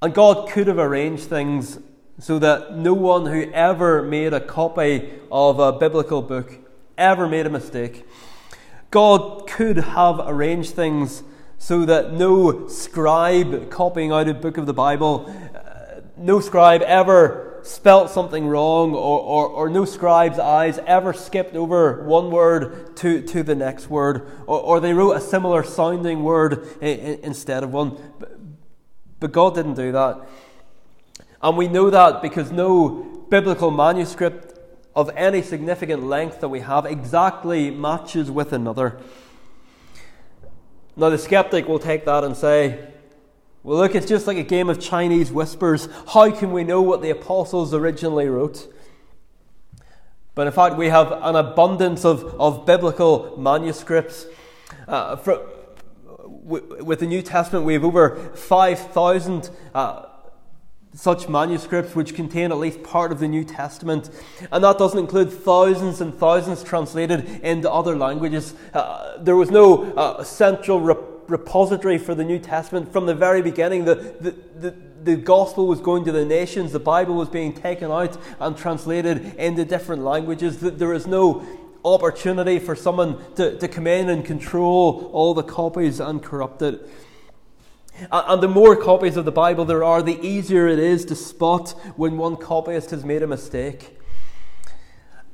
And 0.00 0.14
God 0.14 0.48
could 0.48 0.66
have 0.66 0.78
arranged 0.78 1.24
things 1.24 1.78
so 2.20 2.38
that 2.38 2.76
no 2.76 2.94
one 2.94 3.26
who 3.26 3.50
ever 3.52 4.02
made 4.02 4.32
a 4.32 4.40
copy 4.40 5.10
of 5.30 5.58
a 5.58 5.72
biblical 5.72 6.22
book 6.22 6.52
ever 6.96 7.28
made 7.28 7.46
a 7.46 7.50
mistake. 7.50 8.06
God 8.90 9.46
could 9.48 9.76
have 9.76 10.20
arranged 10.24 10.74
things 10.74 11.22
so 11.58 11.84
that 11.84 12.12
no 12.12 12.68
scribe 12.68 13.70
copying 13.70 14.12
out 14.12 14.28
a 14.28 14.34
book 14.34 14.56
of 14.56 14.66
the 14.66 14.72
Bible, 14.72 15.32
uh, 15.54 16.00
no 16.16 16.40
scribe 16.40 16.82
ever 16.82 17.47
spelt 17.68 18.10
something 18.10 18.46
wrong, 18.46 18.94
or, 18.94 19.20
or, 19.20 19.46
or, 19.46 19.68
no 19.68 19.84
scribe's 19.84 20.38
eyes 20.38 20.78
ever 20.86 21.12
skipped 21.12 21.54
over 21.54 22.02
one 22.04 22.30
word 22.30 22.96
to, 22.96 23.20
to 23.22 23.42
the 23.42 23.54
next 23.54 23.90
word, 23.90 24.26
or, 24.46 24.58
or 24.60 24.80
they 24.80 24.94
wrote 24.94 25.12
a 25.12 25.20
similar 25.20 25.62
sounding 25.62 26.22
word 26.22 26.66
in, 26.80 26.98
in, 26.98 27.20
instead 27.20 27.62
of 27.62 27.72
one. 27.72 27.96
But, 28.18 28.38
but 29.20 29.32
God 29.32 29.54
didn't 29.54 29.74
do 29.74 29.92
that. 29.92 30.26
And 31.42 31.56
we 31.56 31.68
know 31.68 31.90
that 31.90 32.22
because 32.22 32.50
no 32.50 33.26
biblical 33.28 33.70
manuscript 33.70 34.58
of 34.96 35.10
any 35.14 35.42
significant 35.42 36.02
length 36.04 36.40
that 36.40 36.48
we 36.48 36.60
have 36.60 36.86
exactly 36.86 37.70
matches 37.70 38.30
with 38.30 38.52
another. 38.52 38.98
Now, 40.96 41.10
the 41.10 41.18
skeptic 41.18 41.68
will 41.68 41.78
take 41.78 42.06
that 42.06 42.24
and 42.24 42.36
say, 42.36 42.92
well, 43.62 43.78
look, 43.78 43.94
it's 43.94 44.06
just 44.06 44.26
like 44.26 44.36
a 44.36 44.42
game 44.42 44.68
of 44.68 44.80
Chinese 44.80 45.32
whispers. 45.32 45.88
How 46.08 46.30
can 46.30 46.52
we 46.52 46.64
know 46.64 46.80
what 46.80 47.02
the 47.02 47.10
apostles 47.10 47.74
originally 47.74 48.28
wrote? 48.28 48.72
But 50.34 50.46
in 50.46 50.52
fact, 50.52 50.76
we 50.76 50.88
have 50.88 51.10
an 51.10 51.34
abundance 51.34 52.04
of, 52.04 52.24
of 52.40 52.64
biblical 52.64 53.36
manuscripts. 53.36 54.26
Uh, 54.86 55.16
for, 55.16 55.44
with 56.20 57.00
the 57.00 57.06
New 57.06 57.22
Testament, 57.22 57.64
we 57.64 57.72
have 57.72 57.84
over 57.84 58.16
5,000 58.36 59.50
uh, 59.74 60.06
such 60.94 61.28
manuscripts 61.28 61.94
which 61.94 62.14
contain 62.14 62.50
at 62.50 62.58
least 62.58 62.82
part 62.82 63.12
of 63.12 63.18
the 63.18 63.28
New 63.28 63.44
Testament. 63.44 64.10
And 64.50 64.64
that 64.64 64.78
doesn't 64.78 64.98
include 64.98 65.32
thousands 65.32 66.00
and 66.00 66.14
thousands 66.14 66.62
translated 66.62 67.40
into 67.42 67.70
other 67.70 67.96
languages. 67.96 68.54
Uh, 68.72 69.18
there 69.18 69.36
was 69.36 69.50
no 69.50 69.92
uh, 69.94 70.24
central 70.24 70.80
repository 71.28 71.98
for 71.98 72.14
the 72.14 72.24
New 72.24 72.38
Testament 72.38 72.92
from 72.92 73.06
the 73.06 73.14
very 73.14 73.42
beginning. 73.42 73.84
The, 73.84 73.94
the, 73.94 74.30
the, 74.58 74.74
the 75.02 75.16
gospel 75.16 75.66
was 75.66 75.80
going 75.80 76.04
to 76.06 76.12
the 76.12 76.24
nations, 76.24 76.72
the 76.72 76.80
Bible 76.80 77.14
was 77.14 77.28
being 77.28 77.52
taken 77.52 77.90
out 77.90 78.18
and 78.40 78.56
translated 78.56 79.34
into 79.36 79.64
different 79.64 80.02
languages. 80.02 80.58
There 80.58 80.92
is 80.92 81.06
no 81.06 81.46
opportunity 81.84 82.58
for 82.58 82.74
someone 82.74 83.18
to, 83.36 83.56
to 83.58 83.68
come 83.68 83.86
in 83.86 84.08
and 84.08 84.24
control 84.24 85.10
all 85.12 85.34
the 85.34 85.42
copies 85.42 86.00
and 86.00 86.22
corrupt 86.22 86.62
it. 86.62 86.88
And 88.12 88.42
the 88.42 88.48
more 88.48 88.76
copies 88.76 89.16
of 89.16 89.24
the 89.24 89.32
Bible 89.32 89.64
there 89.64 89.82
are, 89.82 90.02
the 90.02 90.20
easier 90.24 90.68
it 90.68 90.78
is 90.78 91.04
to 91.06 91.16
spot 91.16 91.70
when 91.96 92.16
one 92.16 92.36
copyist 92.36 92.90
has 92.90 93.04
made 93.04 93.22
a 93.22 93.26
mistake. 93.26 93.98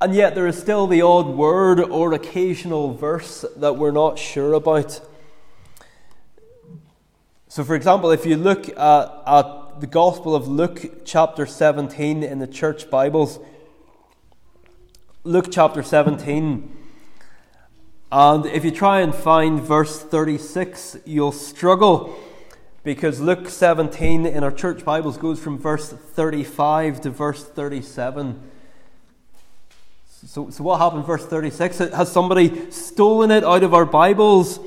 And 0.01 0.13
yet, 0.13 0.35
there 0.35 0.47
is 0.47 0.57
still 0.57 0.87
the 0.87 1.01
odd 1.01 1.27
word 1.27 1.79
or 1.79 2.13
occasional 2.13 2.93
verse 2.93 3.45
that 3.55 3.77
we're 3.77 3.91
not 3.91 4.19
sure 4.19 4.53
about. 4.53 4.99
So, 7.55 7.63
for 7.63 7.73
example, 7.73 8.11
if 8.11 8.25
you 8.25 8.35
look 8.35 8.67
at, 8.67 9.23
at 9.25 9.79
the 9.79 9.87
Gospel 9.87 10.35
of 10.35 10.45
Luke, 10.45 11.05
chapter 11.05 11.45
17, 11.45 12.21
in 12.21 12.39
the 12.39 12.47
church 12.47 12.89
Bibles, 12.89 13.39
Luke 15.23 15.45
chapter 15.49 15.81
17, 15.81 16.75
and 18.11 18.45
if 18.45 18.65
you 18.65 18.71
try 18.71 18.99
and 18.99 19.15
find 19.15 19.61
verse 19.61 20.01
36, 20.01 20.97
you'll 21.05 21.31
struggle 21.31 22.19
because 22.83 23.21
Luke 23.21 23.47
17 23.47 24.25
in 24.25 24.43
our 24.43 24.51
church 24.51 24.83
Bibles 24.83 25.15
goes 25.15 25.39
from 25.39 25.57
verse 25.57 25.89
35 25.89 26.99
to 26.99 27.09
verse 27.09 27.41
37. 27.41 28.51
So, 30.27 30.49
so 30.49 30.61
what 30.61 30.79
happened, 30.79 31.05
verse 31.05 31.25
36? 31.25 31.77
Has 31.77 32.11
somebody 32.11 32.69
stolen 32.69 33.31
it 33.31 33.45
out 33.45 33.63
of 33.63 33.73
our 33.73 33.85
Bibles? 33.85 34.59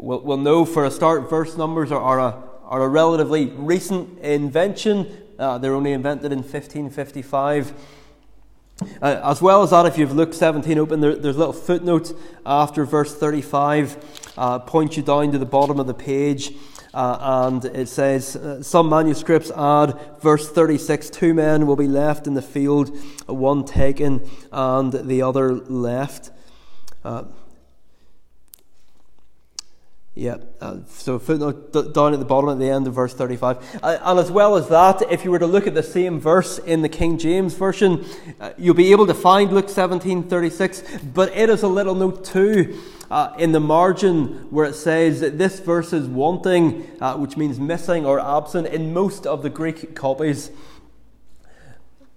We'll, 0.00 0.20
we'll 0.20 0.36
know 0.36 0.64
for 0.64 0.84
a 0.84 0.92
start, 0.92 1.28
verse 1.28 1.56
numbers 1.56 1.90
are, 1.90 2.00
are, 2.00 2.20
a, 2.20 2.42
are 2.64 2.82
a 2.82 2.88
relatively 2.88 3.46
recent 3.46 4.20
invention. 4.20 5.08
Uh, 5.36 5.58
they're 5.58 5.74
only 5.74 5.92
invented 5.92 6.30
in 6.30 6.38
1555. 6.38 7.74
Uh, 9.02 9.20
as 9.24 9.42
well 9.42 9.64
as 9.64 9.70
that, 9.70 9.86
if 9.86 9.98
you've 9.98 10.14
Luke 10.14 10.34
17 10.34 10.78
open, 10.78 11.00
there, 11.00 11.16
there's 11.16 11.34
a 11.34 11.38
little 11.38 11.52
footnote 11.52 12.16
after 12.46 12.84
verse 12.84 13.12
35, 13.12 14.32
uh, 14.36 14.60
point 14.60 14.96
you 14.96 15.02
down 15.02 15.32
to 15.32 15.38
the 15.38 15.44
bottom 15.44 15.80
of 15.80 15.88
the 15.88 15.94
page. 15.94 16.52
Uh, 16.94 17.18
and 17.20 17.64
it 17.64 17.88
says, 17.88 18.36
uh, 18.36 18.62
some 18.62 18.88
manuscripts 18.88 19.50
add, 19.50 19.98
verse 20.20 20.48
36, 20.48 21.10
two 21.10 21.34
men 21.34 21.66
will 21.66 21.76
be 21.76 21.88
left 21.88 22.28
in 22.28 22.34
the 22.34 22.42
field, 22.42 22.96
one 23.26 23.64
taken 23.64 24.30
and 24.52 24.92
the 24.92 25.22
other 25.22 25.54
left. 25.54 26.30
Uh, 27.04 27.24
yeah, 30.18 30.38
uh, 30.60 30.78
so 30.88 31.20
footnote 31.20 31.94
down 31.94 32.12
at 32.12 32.18
the 32.18 32.24
bottom 32.24 32.50
at 32.50 32.58
the 32.58 32.68
end 32.68 32.88
of 32.88 32.94
verse 32.94 33.14
35. 33.14 33.78
Uh, 33.80 33.98
and 34.02 34.18
as 34.18 34.32
well 34.32 34.56
as 34.56 34.68
that, 34.68 35.00
if 35.12 35.24
you 35.24 35.30
were 35.30 35.38
to 35.38 35.46
look 35.46 35.68
at 35.68 35.74
the 35.74 35.82
same 35.82 36.18
verse 36.18 36.58
in 36.58 36.82
the 36.82 36.88
King 36.88 37.18
James 37.18 37.54
Version, 37.54 38.04
uh, 38.40 38.50
you'll 38.58 38.74
be 38.74 38.90
able 38.90 39.06
to 39.06 39.14
find 39.14 39.52
Luke 39.52 39.68
17 39.68 40.24
36, 40.24 40.82
but 41.14 41.32
it 41.36 41.48
is 41.48 41.62
a 41.62 41.68
little 41.68 41.94
note 41.94 42.24
too 42.24 42.80
uh, 43.12 43.32
in 43.38 43.52
the 43.52 43.60
margin 43.60 44.48
where 44.50 44.66
it 44.66 44.74
says 44.74 45.20
that 45.20 45.38
this 45.38 45.60
verse 45.60 45.92
is 45.92 46.08
wanting, 46.08 46.90
uh, 47.00 47.14
which 47.16 47.36
means 47.36 47.60
missing 47.60 48.04
or 48.04 48.18
absent, 48.18 48.66
in 48.66 48.92
most 48.92 49.24
of 49.24 49.44
the 49.44 49.50
Greek 49.50 49.94
copies. 49.94 50.50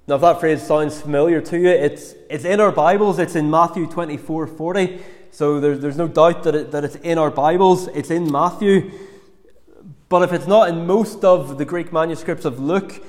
Now, 0.07 0.15
if 0.15 0.21
that 0.21 0.39
phrase 0.39 0.63
sounds 0.63 0.99
familiar 0.99 1.39
to 1.39 1.59
you, 1.59 1.69
it's, 1.69 2.15
it's 2.31 2.45
in 2.45 2.59
our 2.59 2.71
Bibles, 2.71 3.19
it's 3.19 3.35
in 3.35 3.51
Matthew 3.51 3.85
24 3.85 4.47
40. 4.47 5.01
So 5.31 5.61
there's, 5.61 5.79
there's 5.79 5.97
no 5.97 6.09
doubt 6.09 6.43
that, 6.43 6.55
it, 6.55 6.71
that 6.71 6.83
it's 6.83 6.95
in 6.97 7.17
our 7.17 7.31
Bibles, 7.31 7.87
it's 7.87 8.11
in 8.11 8.29
Matthew. 8.29 8.91
But 10.09 10.23
if 10.23 10.33
it's 10.33 10.45
not 10.45 10.67
in 10.67 10.85
most 10.85 11.23
of 11.23 11.57
the 11.57 11.63
Greek 11.63 11.93
manuscripts 11.93 12.43
of 12.43 12.59
Luke, 12.59 13.01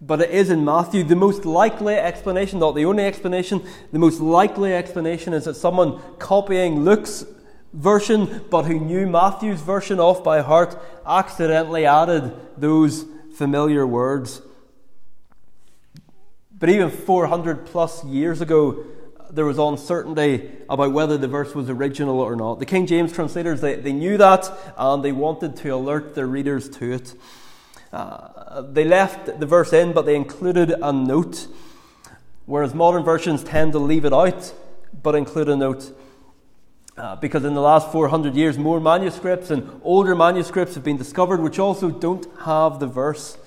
but 0.00 0.22
it 0.22 0.30
is 0.30 0.48
in 0.48 0.64
Matthew, 0.64 1.04
the 1.04 1.14
most 1.14 1.44
likely 1.44 1.94
explanation, 1.94 2.58
not 2.58 2.74
the 2.74 2.86
only 2.86 3.04
explanation, 3.04 3.62
the 3.92 3.98
most 3.98 4.18
likely 4.18 4.72
explanation 4.72 5.34
is 5.34 5.44
that 5.44 5.54
someone 5.54 6.00
copying 6.18 6.84
Luke's 6.84 7.24
version, 7.74 8.44
but 8.50 8.62
who 8.62 8.80
knew 8.80 9.06
Matthew's 9.06 9.60
version 9.60 10.00
off 10.00 10.24
by 10.24 10.40
heart, 10.40 10.80
accidentally 11.06 11.84
added 11.84 12.34
those 12.56 13.04
familiar 13.36 13.86
words. 13.86 14.40
But 16.58 16.70
even 16.70 16.90
400 16.90 17.66
plus 17.66 18.04
years 18.04 18.40
ago, 18.40 18.84
there 19.32 19.44
was 19.44 19.58
uncertainty 19.58 20.50
about 20.68 20.92
whether 20.92 21.16
the 21.16 21.28
verse 21.28 21.54
was 21.54 21.70
original 21.70 22.20
or 22.20 22.36
not. 22.36 22.58
The 22.58 22.66
King 22.66 22.86
James 22.86 23.12
translators, 23.12 23.60
they, 23.60 23.76
they 23.76 23.92
knew 23.92 24.18
that 24.18 24.50
and 24.76 25.02
they 25.02 25.12
wanted 25.12 25.56
to 25.56 25.70
alert 25.70 26.14
their 26.14 26.26
readers 26.26 26.68
to 26.70 26.92
it. 26.92 27.14
Uh, 27.92 28.62
they 28.62 28.84
left 28.84 29.38
the 29.40 29.46
verse 29.46 29.72
in, 29.72 29.92
but 29.92 30.06
they 30.06 30.16
included 30.16 30.70
a 30.70 30.92
note, 30.92 31.46
whereas 32.46 32.74
modern 32.74 33.02
versions 33.02 33.42
tend 33.42 33.72
to 33.72 33.78
leave 33.78 34.04
it 34.04 34.12
out 34.12 34.54
but 35.02 35.14
include 35.14 35.48
a 35.48 35.56
note. 35.56 35.92
Uh, 36.96 37.16
because 37.16 37.44
in 37.44 37.54
the 37.54 37.60
last 37.60 37.90
400 37.90 38.34
years, 38.34 38.58
more 38.58 38.78
manuscripts 38.78 39.50
and 39.50 39.80
older 39.82 40.14
manuscripts 40.14 40.74
have 40.74 40.84
been 40.84 40.98
discovered 40.98 41.40
which 41.40 41.58
also 41.58 41.90
don't 41.90 42.26
have 42.40 42.80
the 42.80 42.86
verse. 42.86 43.38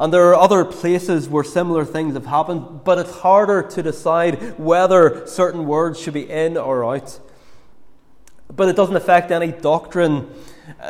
And 0.00 0.12
there 0.12 0.28
are 0.28 0.36
other 0.36 0.64
places 0.64 1.28
where 1.28 1.42
similar 1.42 1.84
things 1.84 2.14
have 2.14 2.26
happened, 2.26 2.84
but 2.84 2.98
it's 2.98 3.18
harder 3.18 3.62
to 3.62 3.82
decide 3.82 4.58
whether 4.58 5.26
certain 5.26 5.66
words 5.66 5.98
should 6.00 6.14
be 6.14 6.30
in 6.30 6.56
or 6.56 6.84
out. 6.84 7.18
But 8.54 8.68
it 8.68 8.76
doesn't 8.76 8.94
affect 8.94 9.30
any 9.32 9.50
doctrine. 9.50 10.32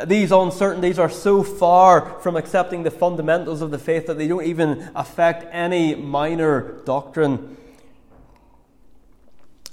These 0.05 0.31
uncertainties 0.31 0.99
are 0.99 1.09
so 1.09 1.41
far 1.41 2.19
from 2.19 2.35
accepting 2.35 2.83
the 2.83 2.91
fundamentals 2.91 3.61
of 3.61 3.71
the 3.71 3.79
faith 3.79 4.05
that 4.07 4.17
they 4.17 4.27
don't 4.27 4.45
even 4.45 4.91
affect 4.93 5.47
any 5.51 5.95
minor 5.95 6.79
doctrine. 6.85 7.57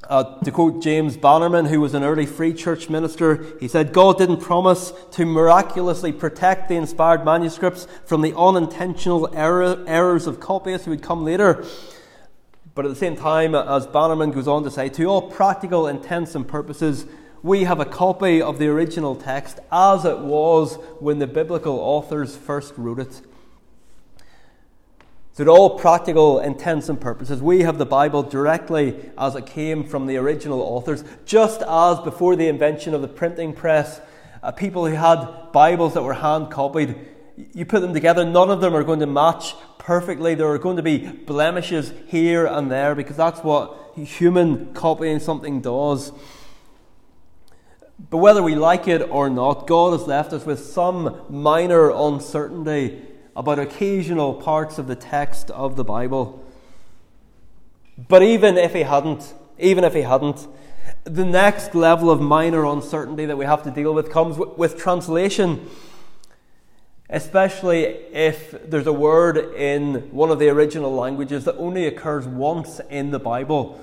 Uh, 0.09 0.39
to 0.45 0.53
quote 0.53 0.81
James 0.81 1.17
Bannerman, 1.17 1.67
who 1.67 1.81
was 1.81 1.93
an 1.93 2.05
early 2.05 2.27
free 2.27 2.55
church 2.55 2.89
minister, 2.89 3.45
he 3.59 3.67
said, 3.67 3.93
God 3.93 4.19
didn't 4.19 4.41
promise 4.41 4.93
to 5.13 5.25
miraculously 5.27 6.13
protect 6.13 6.69
the 6.69 6.77
inspired 6.77 7.25
manuscripts 7.25 7.89
from 8.05 8.23
the 8.23 8.37
unintentional 8.37 9.29
error, 9.35 9.83
errors 9.89 10.29
of 10.29 10.39
copyists 10.39 10.85
who 10.85 10.93
would 10.93 11.03
come 11.03 11.25
later. 11.25 11.65
But 12.77 12.85
at 12.85 12.89
the 12.89 12.95
same 12.95 13.17
time, 13.17 13.57
as 13.57 13.87
Bannerman 13.89 14.31
goes 14.31 14.47
on 14.47 14.63
to 14.63 14.71
say, 14.71 14.89
to 14.91 15.05
all 15.07 15.29
practical 15.29 15.89
intents 15.89 16.37
and 16.37 16.47
purposes, 16.47 17.07
we 17.43 17.65
have 17.65 17.81
a 17.81 17.85
copy 17.85 18.41
of 18.41 18.61
the 18.61 18.69
original 18.69 19.17
text 19.17 19.59
as 19.73 20.05
it 20.05 20.19
was 20.19 20.77
when 21.01 21.19
the 21.19 21.27
biblical 21.27 21.81
authors 21.81 22.37
first 22.37 22.75
wrote 22.77 23.01
it. 23.01 23.23
To 25.37 25.47
all 25.49 25.79
practical 25.79 26.41
intents 26.41 26.89
and 26.89 26.99
purposes, 26.99 27.43
we 27.43 27.61
have 27.61 27.77
the 27.77 27.85
Bible 27.85 28.23
directly 28.23 28.97
as 29.19 29.35
it 29.35 29.45
came 29.45 29.85
from 29.85 30.07
the 30.07 30.17
original 30.17 30.63
authors, 30.63 31.05
just 31.27 31.61
as 31.61 32.01
before 32.01 32.37
the 32.37 32.49
invention 32.49 32.95
of 32.95 33.03
the 33.03 33.09
printing 33.09 33.53
press, 33.53 34.01
uh, 34.43 34.51
people 34.53 34.87
who 34.87 34.95
had 34.95 35.53
Bibles 35.53 35.93
that 35.93 36.03
were 36.03 36.15
hand 36.15 36.51
copied, 36.51 36.97
you 37.53 37.67
put 37.67 37.83
them 37.83 37.93
together, 37.93 38.25
none 38.25 38.51
of 38.51 38.63
them 38.63 38.75
are 38.75 38.83
going 38.83 39.01
to 39.01 39.07
match 39.07 39.55
perfectly. 39.77 40.35
There 40.35 40.49
are 40.49 40.57
going 40.57 40.79
to 40.79 40.83
be 40.83 41.07
blemishes 41.07 41.93
here 42.07 42.47
and 42.47 42.71
there 42.71 42.95
because 42.95 43.19
that's 43.19 43.41
what 43.41 43.93
human 43.95 44.73
copying 44.73 45.19
something 45.21 45.61
does. 45.61 46.13
But 48.09 48.19
whether 48.19 48.43
we 48.43 48.55
like 48.55 48.89
it 48.89 49.03
or 49.11 49.29
not, 49.29 49.67
God 49.67 49.99
has 49.99 50.09
left 50.09 50.33
us 50.33 50.47
with 50.47 50.61
some 50.61 51.27
minor 51.29 51.91
uncertainty 51.91 53.03
about 53.37 53.59
occasional 53.59 54.35
parts 54.35 54.79
of 54.79 54.87
the 54.87 54.97
text 54.97 55.51
of 55.51 55.77
the 55.77 55.85
Bible. 55.85 56.43
But 58.09 58.23
even 58.23 58.57
if 58.57 58.73
he 58.73 58.83
hadn't, 58.83 59.35
even 59.59 59.85
if 59.85 59.93
he 59.93 60.03
hadn't, 60.03 60.49
the 61.05 61.25
next 61.25 61.75
level 61.75 62.11
of 62.11 62.21
minor 62.21 62.65
uncertainty 62.65 63.27
that 63.27 63.37
we 63.37 63.45
have 63.45 63.63
to 63.65 63.71
deal 63.71 63.95
with 63.95 64.11
comes 64.11 64.39
with, 64.39 64.57
with 64.57 64.79
translation. 64.79 65.69
Especially 67.09 67.85
if 67.85 68.51
there's 68.69 68.87
a 68.87 68.93
word 68.93 69.37
in 69.55 70.11
one 70.11 70.31
of 70.31 70.41
the 70.41 70.49
original 70.49 70.93
languages 70.93 71.45
that 71.45 71.57
only 71.57 71.87
occurs 71.87 72.27
once 72.27 72.81
in 72.91 73.11
the 73.11 73.21
Bible. 73.21 73.81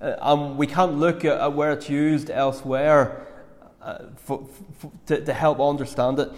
Uh, 0.00 0.16
and 0.20 0.58
we 0.58 0.66
can't 0.66 0.94
look 0.94 1.24
at, 1.24 1.40
at, 1.40 1.54
where 1.54 1.72
it's 1.72 1.88
used 1.88 2.28
elsewhere 2.28 3.26
uh, 3.80 3.98
for, 4.16 4.46
for, 4.78 4.92
to, 5.06 5.24
to 5.24 5.32
help 5.32 5.58
understand 5.58 6.18
it. 6.18 6.30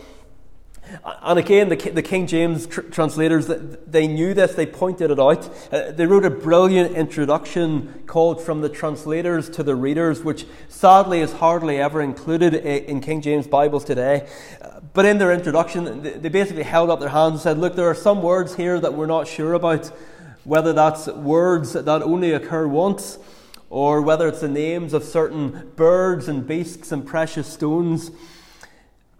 And 1.22 1.38
again, 1.38 1.68
the, 1.68 1.76
the 1.76 2.02
King 2.02 2.26
James 2.26 2.66
tr- 2.66 2.80
translators, 2.80 3.46
they 3.46 4.06
knew 4.06 4.32
this, 4.32 4.54
they 4.54 4.66
pointed 4.66 5.10
it 5.10 5.20
out. 5.20 5.48
Uh, 5.72 5.92
they 5.92 6.06
wrote 6.06 6.24
a 6.24 6.30
brilliant 6.30 6.96
introduction 6.96 8.04
called 8.06 8.40
From 8.40 8.62
the 8.62 8.68
Translators 8.68 9.50
to 9.50 9.62
the 9.62 9.74
Readers, 9.74 10.22
which 10.22 10.46
sadly 10.68 11.20
is 11.20 11.34
hardly 11.34 11.78
ever 11.78 12.00
included 12.00 12.54
in 12.54 13.00
King 13.00 13.20
James 13.20 13.46
Bibles 13.46 13.84
today. 13.84 14.26
Uh, 14.62 14.80
but 14.94 15.04
in 15.04 15.18
their 15.18 15.32
introduction, 15.32 16.02
they 16.02 16.28
basically 16.30 16.62
held 16.62 16.88
up 16.88 17.00
their 17.00 17.10
hands 17.10 17.32
and 17.32 17.40
said, 17.40 17.58
Look, 17.58 17.76
there 17.76 17.88
are 17.88 17.94
some 17.94 18.22
words 18.22 18.56
here 18.56 18.80
that 18.80 18.94
we're 18.94 19.06
not 19.06 19.28
sure 19.28 19.52
about, 19.52 19.86
whether 20.44 20.72
that's 20.72 21.06
words 21.06 21.74
that 21.74 21.88
only 21.88 22.32
occur 22.32 22.66
once, 22.66 23.18
or 23.68 24.00
whether 24.00 24.26
it's 24.26 24.40
the 24.40 24.48
names 24.48 24.94
of 24.94 25.04
certain 25.04 25.70
birds 25.76 26.28
and 26.28 26.46
beasts 26.46 26.90
and 26.92 27.06
precious 27.06 27.46
stones. 27.46 28.10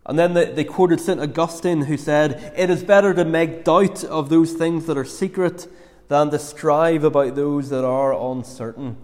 And 0.09 0.19
then 0.19 0.33
they, 0.33 0.47
they 0.47 0.65
quoted 0.65 1.01
St. 1.01 1.21
Augustine, 1.21 1.83
who 1.83 1.99
said, 1.99 2.55
It 2.57 2.71
is 2.71 2.83
better 2.83 3.13
to 3.13 3.27
make 3.27 3.63
doubt 3.63 4.03
of 4.05 4.31
those 4.31 4.55
things 4.55 4.87
that 4.87 4.97
are 4.97 5.05
secret 5.05 5.69
than 6.09 6.31
to 6.31 6.39
strive 6.39 7.05
about 7.05 7.37
those 7.37 7.69
that 7.69 7.85
are 7.85 8.15
uncertain. 8.15 8.97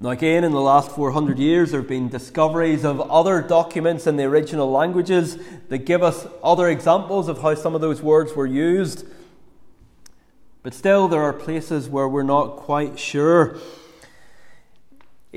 Now, 0.00 0.10
again, 0.10 0.44
in 0.44 0.52
the 0.52 0.60
last 0.60 0.92
400 0.92 1.38
years, 1.38 1.72
there 1.72 1.80
have 1.80 1.88
been 1.88 2.08
discoveries 2.08 2.84
of 2.84 3.00
other 3.10 3.40
documents 3.40 4.06
in 4.06 4.16
the 4.16 4.24
original 4.24 4.70
languages 4.70 5.38
that 5.70 5.78
give 5.78 6.04
us 6.04 6.26
other 6.40 6.68
examples 6.68 7.26
of 7.26 7.40
how 7.40 7.54
some 7.54 7.74
of 7.74 7.80
those 7.80 8.00
words 8.00 8.36
were 8.36 8.46
used. 8.46 9.06
But 10.62 10.74
still, 10.74 11.08
there 11.08 11.22
are 11.22 11.32
places 11.32 11.88
where 11.88 12.06
we're 12.06 12.22
not 12.22 12.56
quite 12.56 12.98
sure. 12.98 13.58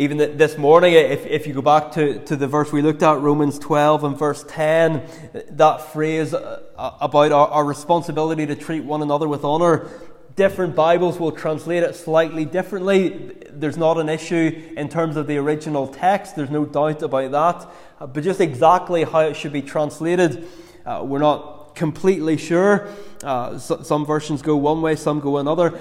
Even 0.01 0.17
this 0.17 0.57
morning, 0.57 0.93
if, 0.93 1.27
if 1.27 1.45
you 1.45 1.53
go 1.53 1.61
back 1.61 1.91
to, 1.91 2.17
to 2.25 2.35
the 2.35 2.47
verse 2.47 2.71
we 2.71 2.81
looked 2.81 3.03
at, 3.03 3.19
Romans 3.19 3.59
12 3.59 4.03
and 4.03 4.17
verse 4.17 4.43
10, 4.47 5.03
that 5.51 5.93
phrase 5.93 6.33
uh, 6.33 6.63
about 6.75 7.31
our, 7.31 7.47
our 7.49 7.63
responsibility 7.63 8.47
to 8.47 8.55
treat 8.55 8.83
one 8.83 9.03
another 9.03 9.27
with 9.27 9.43
honour, 9.45 9.91
different 10.35 10.73
Bibles 10.73 11.19
will 11.19 11.31
translate 11.31 11.83
it 11.83 11.95
slightly 11.95 12.45
differently. 12.45 13.37
There's 13.51 13.77
not 13.77 13.99
an 13.99 14.09
issue 14.09 14.73
in 14.75 14.89
terms 14.89 15.17
of 15.17 15.27
the 15.27 15.37
original 15.37 15.87
text, 15.87 16.35
there's 16.35 16.49
no 16.49 16.65
doubt 16.65 17.03
about 17.03 17.31
that. 17.33 17.71
Uh, 17.99 18.07
but 18.07 18.23
just 18.23 18.41
exactly 18.41 19.03
how 19.03 19.19
it 19.19 19.35
should 19.35 19.53
be 19.53 19.61
translated, 19.61 20.47
uh, 20.83 21.03
we're 21.05 21.19
not 21.19 21.75
completely 21.75 22.37
sure. 22.37 22.87
Uh, 23.21 23.59
so, 23.59 23.83
some 23.83 24.07
versions 24.07 24.41
go 24.41 24.57
one 24.57 24.81
way, 24.81 24.95
some 24.95 25.19
go 25.19 25.37
another. 25.37 25.79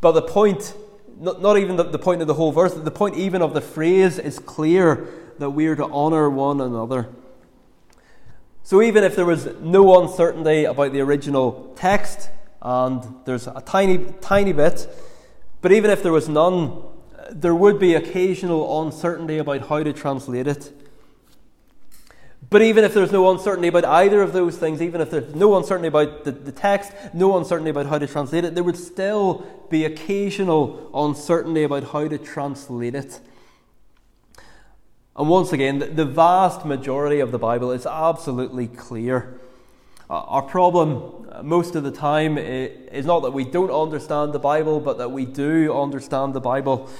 But 0.00 0.12
the 0.12 0.22
point, 0.22 0.74
not, 1.20 1.42
not 1.42 1.58
even 1.58 1.76
the, 1.76 1.84
the 1.84 1.98
point 1.98 2.22
of 2.22 2.26
the 2.26 2.34
whole 2.34 2.50
verse, 2.50 2.72
the 2.74 2.90
point 2.90 3.14
even 3.16 3.42
of 3.42 3.52
the 3.52 3.60
phrase 3.60 4.18
is 4.18 4.38
clear 4.38 5.06
that 5.38 5.50
we 5.50 5.66
are 5.66 5.76
to 5.76 5.84
honour 5.84 6.30
one 6.30 6.60
another. 6.60 7.08
So 8.62 8.82
even 8.82 9.04
if 9.04 9.16
there 9.16 9.26
was 9.26 9.46
no 9.60 10.02
uncertainty 10.02 10.64
about 10.64 10.92
the 10.92 11.00
original 11.00 11.72
text, 11.76 12.30
and 12.62 13.02
there's 13.24 13.46
a 13.46 13.62
tiny, 13.64 14.12
tiny 14.20 14.52
bit, 14.52 14.88
but 15.60 15.72
even 15.72 15.90
if 15.90 16.02
there 16.02 16.12
was 16.12 16.28
none, 16.28 16.82
uh, 17.18 17.26
there 17.30 17.54
would 17.54 17.78
be 17.78 17.94
occasional 17.94 18.82
uncertainty 18.82 19.38
about 19.38 19.68
how 19.68 19.82
to 19.82 19.92
translate 19.92 20.46
it. 20.46 20.72
But 22.50 22.62
even 22.62 22.82
if 22.82 22.94
there's 22.94 23.12
no 23.12 23.30
uncertainty 23.30 23.68
about 23.68 23.84
either 23.84 24.22
of 24.22 24.32
those 24.32 24.58
things, 24.58 24.82
even 24.82 25.00
if 25.00 25.12
there's 25.12 25.36
no 25.36 25.56
uncertainty 25.56 25.86
about 25.86 26.24
the, 26.24 26.32
the 26.32 26.50
text, 26.50 26.92
no 27.14 27.38
uncertainty 27.38 27.70
about 27.70 27.86
how 27.86 27.98
to 27.98 28.08
translate 28.08 28.44
it, 28.44 28.56
there 28.56 28.64
would 28.64 28.76
still 28.76 29.46
be 29.70 29.84
occasional 29.84 30.90
uncertainty 30.92 31.62
about 31.62 31.92
how 31.92 32.08
to 32.08 32.18
translate 32.18 32.96
it. 32.96 33.20
And 35.16 35.28
once 35.28 35.52
again, 35.52 35.94
the 35.94 36.04
vast 36.04 36.64
majority 36.64 37.20
of 37.20 37.30
the 37.30 37.38
Bible 37.38 37.70
is 37.70 37.86
absolutely 37.86 38.66
clear. 38.66 39.38
Uh, 40.08 40.14
our 40.14 40.42
problem 40.42 41.28
uh, 41.30 41.44
most 41.44 41.76
of 41.76 41.84
the 41.84 41.92
time 41.92 42.36
is 42.36 43.06
not 43.06 43.20
that 43.20 43.30
we 43.30 43.44
don't 43.44 43.70
understand 43.70 44.32
the 44.32 44.40
Bible, 44.40 44.80
but 44.80 44.98
that 44.98 45.12
we 45.12 45.24
do 45.24 45.72
understand 45.72 46.34
the 46.34 46.40
Bible. 46.40 46.90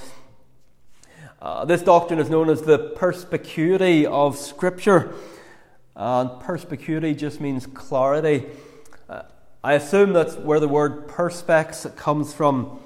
Uh, 1.41 1.65
this 1.65 1.81
doctrine 1.81 2.19
is 2.19 2.29
known 2.29 2.49
as 2.49 2.61
the 2.61 2.77
perspicuity 2.95 4.05
of 4.05 4.37
Scripture. 4.37 5.13
And 5.95 6.39
perspicuity 6.39 7.13
just 7.13 7.41
means 7.41 7.65
clarity. 7.65 8.45
Uh, 9.09 9.23
I 9.63 9.73
assume 9.73 10.13
that's 10.13 10.35
where 10.35 10.59
the 10.59 10.67
word 10.67 11.07
perspex 11.07 11.95
comes 11.95 12.33
from. 12.33 12.79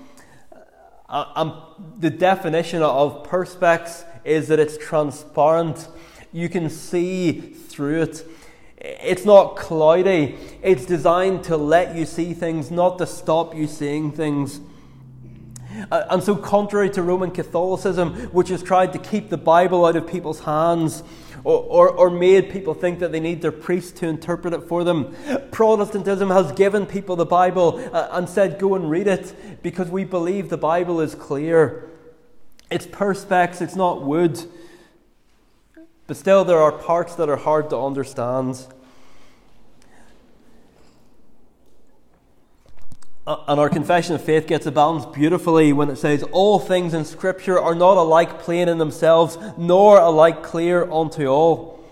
Uh, 1.07 1.25
um, 1.35 1.61
the 1.99 2.09
definition 2.09 2.81
of 2.81 3.23
perspex 3.27 4.05
is 4.23 4.47
that 4.47 4.59
it's 4.59 4.77
transparent. 4.77 5.87
You 6.33 6.49
can 6.49 6.69
see 6.69 7.39
through 7.41 8.01
it. 8.01 8.25
It's 8.77 9.23
not 9.23 9.55
cloudy. 9.55 10.37
It's 10.63 10.85
designed 10.85 11.43
to 11.45 11.57
let 11.57 11.95
you 11.95 12.05
see 12.05 12.33
things, 12.33 12.71
not 12.71 12.97
to 12.97 13.07
stop 13.07 13.55
you 13.55 13.67
seeing 13.67 14.11
things. 14.11 14.59
Uh, 15.91 16.05
and 16.09 16.23
so, 16.23 16.35
contrary 16.35 16.89
to 16.89 17.01
Roman 17.01 17.31
Catholicism, 17.31 18.13
which 18.31 18.49
has 18.49 18.63
tried 18.63 18.93
to 18.93 18.99
keep 18.99 19.29
the 19.29 19.37
Bible 19.37 19.85
out 19.85 19.95
of 19.95 20.07
people's 20.07 20.39
hands, 20.41 21.03
or, 21.45 21.59
or, 21.59 21.89
or 21.89 22.09
made 22.09 22.49
people 22.49 22.73
think 22.73 22.99
that 22.99 23.11
they 23.11 23.19
need 23.19 23.41
their 23.41 23.51
priest 23.51 23.95
to 23.97 24.07
interpret 24.07 24.53
it 24.53 24.63
for 24.63 24.83
them. 24.83 25.15
Protestantism 25.51 26.29
has 26.29 26.51
given 26.51 26.85
people 26.85 27.15
the 27.15 27.25
Bible 27.25 27.79
uh, 27.93 28.09
and 28.11 28.27
said, 28.27 28.59
go 28.59 28.75
and 28.75 28.89
read 28.89 29.07
it 29.07 29.61
because 29.61 29.89
we 29.89 30.03
believe 30.03 30.49
the 30.49 30.57
Bible 30.57 30.99
is 30.99 31.13
clear. 31.15 31.89
It's 32.71 32.87
perspex, 32.87 33.61
it's 33.61 33.75
not 33.75 34.01
wood. 34.01 34.43
But 36.07 36.17
still, 36.17 36.43
there 36.43 36.59
are 36.59 36.71
parts 36.71 37.15
that 37.15 37.29
are 37.29 37.37
hard 37.37 37.69
to 37.69 37.77
understand. 37.77 38.65
And 43.27 43.59
our 43.59 43.69
confession 43.69 44.13
of 44.13 44.21
faith 44.21 44.45
gets 44.45 44.67
a 44.67 44.71
balance 44.71 45.05
beautifully 45.07 45.73
when 45.73 45.89
it 45.89 45.95
says, 45.95 46.21
All 46.31 46.59
things 46.59 46.93
in 46.93 47.05
Scripture 47.05 47.59
are 47.59 47.73
not 47.73 47.97
alike 47.97 48.39
plain 48.39 48.69
in 48.69 48.77
themselves, 48.77 49.37
nor 49.57 49.99
alike 49.99 50.43
clear 50.43 50.89
unto 50.91 51.25
all. 51.25 51.83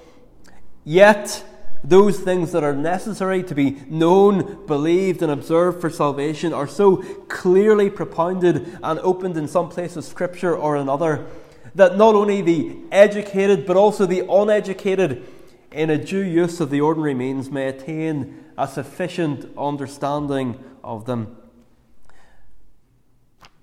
Yet, 0.84 1.44
those 1.84 2.20
things 2.20 2.52
that 2.52 2.64
are 2.64 2.76
necessary 2.76 3.42
to 3.44 3.56
be 3.56 3.82
known, 3.90 4.66
believed, 4.68 5.24
and 5.24 5.32
observed 5.32 5.82
for 5.82 5.90
salvation 5.90 6.54
are 6.54 6.68
so 6.68 6.98
clearly 7.28 7.90
propounded 7.90 8.78
and 8.84 9.00
opened 9.00 9.36
in 9.36 9.48
some 9.48 9.70
place 9.70 9.96
of 9.96 10.04
Scripture 10.04 10.56
or 10.56 10.76
another 10.76 11.26
that 11.74 11.98
not 11.98 12.14
only 12.14 12.44
the 12.44 12.76
educated 12.92 13.66
but 13.66 13.76
also 13.76 14.06
the 14.06 14.24
uneducated, 14.30 15.26
in 15.72 15.90
a 15.90 15.98
due 15.98 16.24
use 16.24 16.60
of 16.60 16.70
the 16.70 16.80
ordinary 16.80 17.16
means, 17.16 17.50
may 17.50 17.68
attain 17.68 18.44
a 18.56 18.68
sufficient 18.68 19.50
understanding 19.58 20.64
of 20.84 21.06
them. 21.06 21.38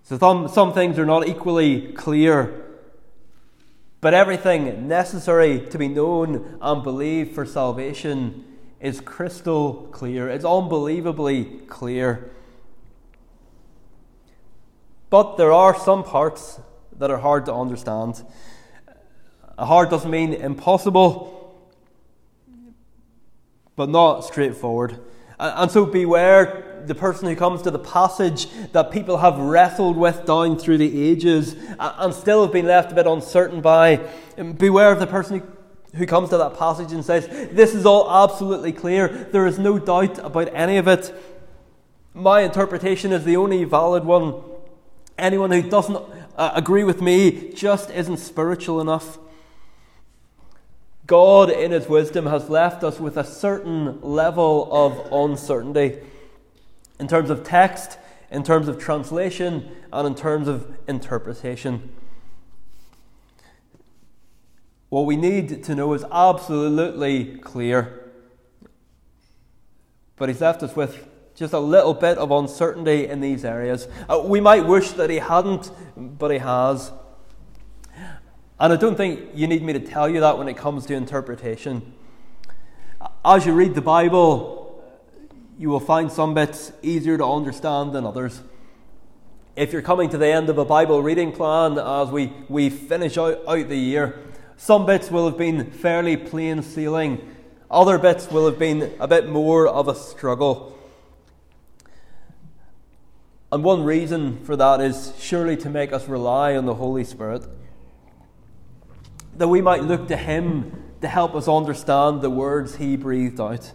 So 0.03 0.19
some, 0.19 0.49
some 0.49 0.73
things 0.73 0.99
are 0.99 1.07
not 1.07 1.29
equally 1.29 1.93
clear, 1.93 2.65
but 4.01 4.13
everything 4.13 4.89
necessary 4.89 5.61
to 5.69 5.79
be 5.79 5.89
known 5.89 6.59
and 6.61 6.83
believed 6.83 7.35
for 7.35 7.47
salvation 7.47 8.45
is 8.81 9.01
crystal 9.01 9.89
clear. 9.93 10.29
It's 10.29 10.45
unbelievably 10.45 11.45
clear. 11.69 12.31
But 15.11 15.37
there 15.37 15.53
are 15.53 15.79
some 15.79 16.03
parts 16.03 16.61
that 16.99 17.11
are 17.11 17.19
hard 17.19 17.47
to 17.47 17.55
understand. 17.55 18.25
Hard 19.59 19.91
doesn't 19.91 20.11
mean 20.11 20.33
impossible, 20.33 21.69
but 23.77 23.89
not 23.89 24.23
straightforward. 24.23 24.99
And 25.39 25.71
so 25.71 25.85
beware 25.85 26.70
the 26.87 26.95
person 26.95 27.29
who 27.29 27.37
comes 27.37 27.63
to 27.63 27.71
the 27.71 27.79
passage 27.79 28.49
that 28.73 28.91
people 28.91 29.19
have 29.19 29.39
wrestled 29.39 29.97
with 29.97 30.27
down 30.27 30.59
through 30.59 30.79
the 30.79 31.09
ages 31.09 31.57
and 31.79 32.15
still 32.15 32.43
have 32.43 32.53
been 32.53 32.67
left 32.67 32.93
a 32.93 32.95
bit 32.95 33.07
uncertain 33.07 33.61
by. 33.61 34.01
Beware 34.59 34.93
of 34.93 35.01
the 35.01 35.07
person 35.07 35.43
who 35.95 36.07
comes 36.07 36.31
to 36.31 36.39
that 36.39 36.57
passage 36.59 36.93
and 36.93 37.05
says, 37.05 37.27
This 37.53 37.75
is 37.75 37.87
all 37.87 38.11
absolutely 38.11 38.73
clear. 38.73 39.09
There 39.09 39.47
is 39.47 39.59
no 39.59 39.79
doubt 39.79 40.19
about 40.19 40.49
any 40.55 40.77
of 40.77 40.89
it. 40.89 41.15
My 42.15 42.41
interpretation 42.41 43.13
is 43.13 43.25
the 43.25 43.37
only 43.37 43.65
valid 43.65 44.05
one. 44.05 44.43
Anyone 45.19 45.51
who 45.51 45.63
doesn't 45.63 45.97
uh, 46.37 46.53
agree 46.55 46.85
with 46.85 47.01
me 47.01 47.53
just 47.53 47.91
isn't 47.91 48.19
spiritual 48.19 48.81
enough. 48.81 49.19
God, 51.07 51.51
in 51.51 51.73
His 51.73 51.89
wisdom, 51.89 52.27
has 52.27 52.49
left 52.49 52.85
us 52.85 53.01
with 53.01 53.17
a 53.17 53.25
certain 53.25 54.01
level 54.01 54.69
of 54.71 55.13
uncertainty 55.13 55.99
in 57.01 57.09
terms 57.09 57.31
of 57.31 57.43
text, 57.43 57.99
in 58.31 58.45
terms 58.45 58.69
of 58.69 58.79
translation, 58.79 59.69
and 59.93 60.07
in 60.07 60.15
terms 60.15 60.47
of 60.47 60.73
interpretation. 60.87 61.91
What 64.91 65.07
we 65.07 65.17
need 65.17 65.65
to 65.65 65.75
know 65.75 65.95
is 65.95 66.05
absolutely 66.13 67.39
clear. 67.39 68.11
But 70.17 70.29
he's 70.29 70.41
left 70.41 70.63
us 70.63 70.77
with 70.77 71.09
just 71.35 71.55
a 71.55 71.59
little 71.59 71.95
bit 71.95 72.19
of 72.19 72.31
uncertainty 72.31 73.07
in 73.07 73.21
these 73.21 73.45
areas. 73.45 73.89
Uh, 74.09 74.21
we 74.23 74.41
might 74.41 74.67
wish 74.67 74.91
that 74.91 75.09
he 75.09 75.17
hadn't, 75.17 75.71
but 75.97 76.31
he 76.31 76.39
has. 76.39 76.93
And 78.59 78.73
I 78.75 78.77
don't 78.77 78.97
think 78.97 79.31
you 79.33 79.47
need 79.47 79.63
me 79.63 79.73
to 79.73 79.81
tell 79.81 80.07
you 80.09 80.21
that 80.21 80.37
when 80.37 80.49
it 80.49 80.59
comes 80.59 80.85
to 80.87 80.95
interpretation. 80.95 81.95
As 83.25 83.47
you 83.47 83.55
read 83.55 83.75
the 83.75 83.81
Bible, 83.81 84.60
you 85.61 85.69
will 85.69 85.79
find 85.79 86.11
some 86.11 86.33
bits 86.33 86.73
easier 86.81 87.19
to 87.19 87.25
understand 87.27 87.93
than 87.93 88.07
others. 88.07 88.41
If 89.57 89.75
you're 89.75 89.83
coming 89.83 90.09
to 90.09 90.17
the 90.17 90.27
end 90.27 90.49
of 90.49 90.57
a 90.57 90.65
Bible 90.65 91.03
reading 91.03 91.33
plan 91.33 91.77
as 91.77 92.09
we, 92.09 92.33
we 92.49 92.71
finish 92.71 93.19
out, 93.19 93.43
out 93.47 93.69
the 93.69 93.77
year, 93.77 94.19
some 94.57 94.87
bits 94.87 95.11
will 95.11 95.29
have 95.29 95.37
been 95.37 95.71
fairly 95.71 96.17
plain 96.17 96.63
sailing, 96.63 97.37
other 97.71 97.99
bits 97.99 98.31
will 98.31 98.47
have 98.47 98.59
been 98.59 98.95
a 98.99 99.07
bit 99.07 99.29
more 99.29 99.69
of 99.69 99.87
a 99.87 99.95
struggle. 99.95 100.79
And 103.53 103.63
one 103.63 103.85
reason 103.85 104.43
for 104.47 104.57
that 104.57 104.81
is 104.81 105.13
surely 105.19 105.59
to 105.59 105.69
make 105.69 105.93
us 105.93 106.09
rely 106.09 106.57
on 106.57 106.65
the 106.65 106.77
Holy 106.77 107.05
Spirit. 107.05 107.45
That 109.37 109.49
we 109.49 109.61
might 109.61 109.85
look 109.85 110.09
to 110.09 110.17
Him 110.17 110.85
to 111.03 111.09
help 111.09 111.35
us 111.35 111.49
understand 111.49 112.23
the 112.23 112.31
words 112.31 112.77
He 112.77 112.97
breathed 112.97 113.39
out. 113.39 113.73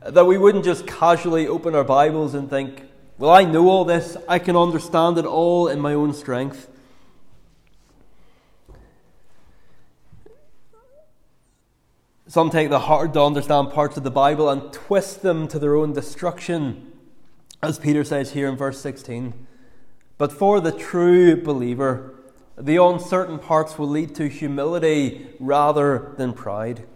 That 0.00 0.26
we 0.26 0.38
wouldn't 0.38 0.64
just 0.64 0.86
casually 0.86 1.46
open 1.46 1.74
our 1.74 1.84
Bibles 1.84 2.34
and 2.34 2.48
think, 2.48 2.82
well, 3.18 3.30
I 3.30 3.44
know 3.44 3.68
all 3.68 3.84
this, 3.84 4.16
I 4.28 4.38
can 4.38 4.56
understand 4.56 5.18
it 5.18 5.26
all 5.26 5.68
in 5.68 5.80
my 5.80 5.92
own 5.92 6.14
strength. 6.14 6.68
Some 12.26 12.48
take 12.48 12.70
the 12.70 12.78
hard 12.78 13.12
to 13.14 13.22
understand 13.22 13.72
parts 13.72 13.96
of 13.96 14.04
the 14.04 14.10
Bible 14.10 14.48
and 14.48 14.72
twist 14.72 15.22
them 15.22 15.48
to 15.48 15.58
their 15.58 15.74
own 15.74 15.92
destruction, 15.92 16.92
as 17.60 17.78
Peter 17.78 18.04
says 18.04 18.32
here 18.32 18.48
in 18.48 18.56
verse 18.56 18.80
16. 18.80 19.46
But 20.16 20.30
for 20.30 20.60
the 20.60 20.70
true 20.70 21.34
believer, 21.42 22.14
the 22.56 22.76
uncertain 22.76 23.40
parts 23.40 23.78
will 23.78 23.88
lead 23.88 24.14
to 24.14 24.28
humility 24.28 25.30
rather 25.40 26.14
than 26.18 26.32
pride. 26.32 26.86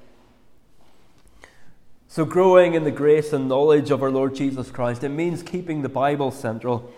So, 2.14 2.24
growing 2.24 2.74
in 2.74 2.84
the 2.84 2.92
grace 2.92 3.32
and 3.32 3.48
knowledge 3.48 3.90
of 3.90 4.00
our 4.00 4.08
Lord 4.08 4.36
Jesus 4.36 4.70
Christ, 4.70 5.02
it 5.02 5.08
means 5.08 5.42
keeping 5.42 5.82
the 5.82 5.88
Bible 5.88 6.30
central, 6.30 6.92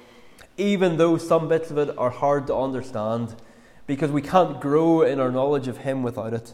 even 0.59 0.99
though 0.99 1.17
some 1.17 1.49
bits 1.49 1.71
of 1.71 1.79
it 1.79 1.97
are 1.97 2.11
hard 2.11 2.47
to 2.49 2.55
understand, 2.55 3.35
because 3.87 4.11
we 4.11 4.21
can't 4.21 4.61
grow 4.61 5.01
in 5.01 5.19
our 5.19 5.33
knowledge 5.33 5.69
of 5.69 5.79
Him 5.79 6.03
without 6.03 6.35
it. 6.35 6.53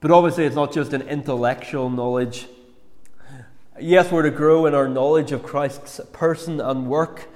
But 0.00 0.10
obviously, 0.10 0.44
it's 0.44 0.56
not 0.56 0.72
just 0.72 0.92
an 0.92 1.02
intellectual 1.02 1.88
knowledge. 1.88 2.48
Yes, 3.78 4.10
we're 4.10 4.22
to 4.22 4.32
grow 4.32 4.66
in 4.66 4.74
our 4.74 4.88
knowledge 4.88 5.30
of 5.30 5.44
Christ's 5.44 6.00
person 6.12 6.60
and 6.60 6.88
work, 6.88 7.28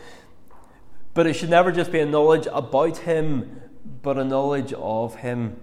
but 1.15 1.25
it 1.25 1.35
should 1.35 1.51
never 1.51 1.71
just 1.71 1.93
be 1.93 2.01
a 2.01 2.05
knowledge 2.05 2.49
about 2.51 2.97
Him, 2.97 3.61
but 4.03 4.19
a 4.19 4.25
knowledge 4.25 4.73
of 4.73 5.15
Him. 5.15 5.61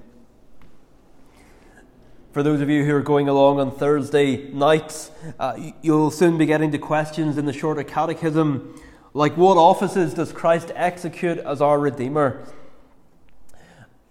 For 2.35 2.43
those 2.43 2.59
of 2.59 2.69
you 2.69 2.83
who 2.83 2.93
are 2.93 3.01
going 3.01 3.29
along 3.29 3.61
on 3.61 3.71
Thursday 3.71 4.51
nights, 4.51 5.09
uh, 5.39 5.57
you'll 5.81 6.11
soon 6.11 6.37
be 6.37 6.45
getting 6.45 6.69
to 6.73 6.77
questions 6.77 7.37
in 7.37 7.45
the 7.45 7.53
shorter 7.53 7.81
catechism 7.81 8.77
like 9.13 9.37
what 9.37 9.55
offices 9.55 10.13
does 10.13 10.33
Christ 10.33 10.69
execute 10.75 11.37
as 11.37 11.61
our 11.61 11.79
Redeemer? 11.79 12.45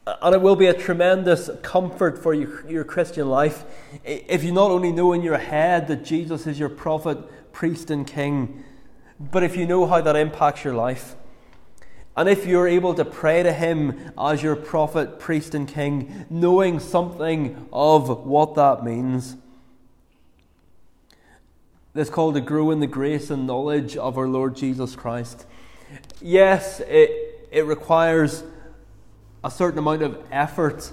And 0.07 0.35
it 0.35 0.41
will 0.41 0.57
be 0.57 0.69
a 0.69 0.73
tremendous 0.73 1.51
comfort 1.61 2.17
for 2.17 2.33
your, 2.33 2.67
your 2.67 2.83
Christian 2.83 3.29
life 3.29 3.65
if 4.05 4.43
you 4.43 4.53
not 4.53 4.71
only 4.71 4.91
know 4.91 5.13
in 5.13 5.21
your 5.21 5.37
head 5.37 5.87
that 5.89 6.03
Jesus 6.03 6.47
is 6.47 6.59
your 6.59 6.71
prophet, 6.71 7.53
priest, 7.53 7.91
and 7.91 8.07
king, 8.07 8.65
but 9.21 9.43
if 9.43 9.55
you 9.55 9.67
know 9.67 9.85
how 9.85 10.01
that 10.01 10.17
impacts 10.17 10.65
your 10.65 10.73
life. 10.73 11.15
And 12.17 12.29
if 12.29 12.47
you're 12.47 12.69
able 12.69 12.95
to 12.95 13.05
pray 13.05 13.43
to 13.43 13.53
Him 13.53 14.13
as 14.17 14.43
your 14.43 14.55
prophet, 14.55 15.19
priest, 15.19 15.55
and 15.55 15.67
king, 15.67 16.27
knowing 16.31 16.79
something 16.79 17.69
of 17.73 18.25
what 18.25 18.55
that 18.55 18.85
means. 18.85 19.37
This 21.93 22.11
called 22.11 22.35
to 22.35 22.41
grow 22.41 22.71
in 22.71 22.81
the 22.81 22.87
grace 22.87 23.31
and 23.31 23.47
knowledge 23.47 23.97
of 23.97 24.17
our 24.17 24.29
Lord 24.29 24.57
Jesus 24.57 24.95
Christ. 24.97 25.47
Yes, 26.21 26.81
it, 26.81 27.49
it 27.51 27.65
requires 27.67 28.45
a 29.43 29.51
certain 29.51 29.79
amount 29.79 30.03
of 30.03 30.19
effort, 30.31 30.93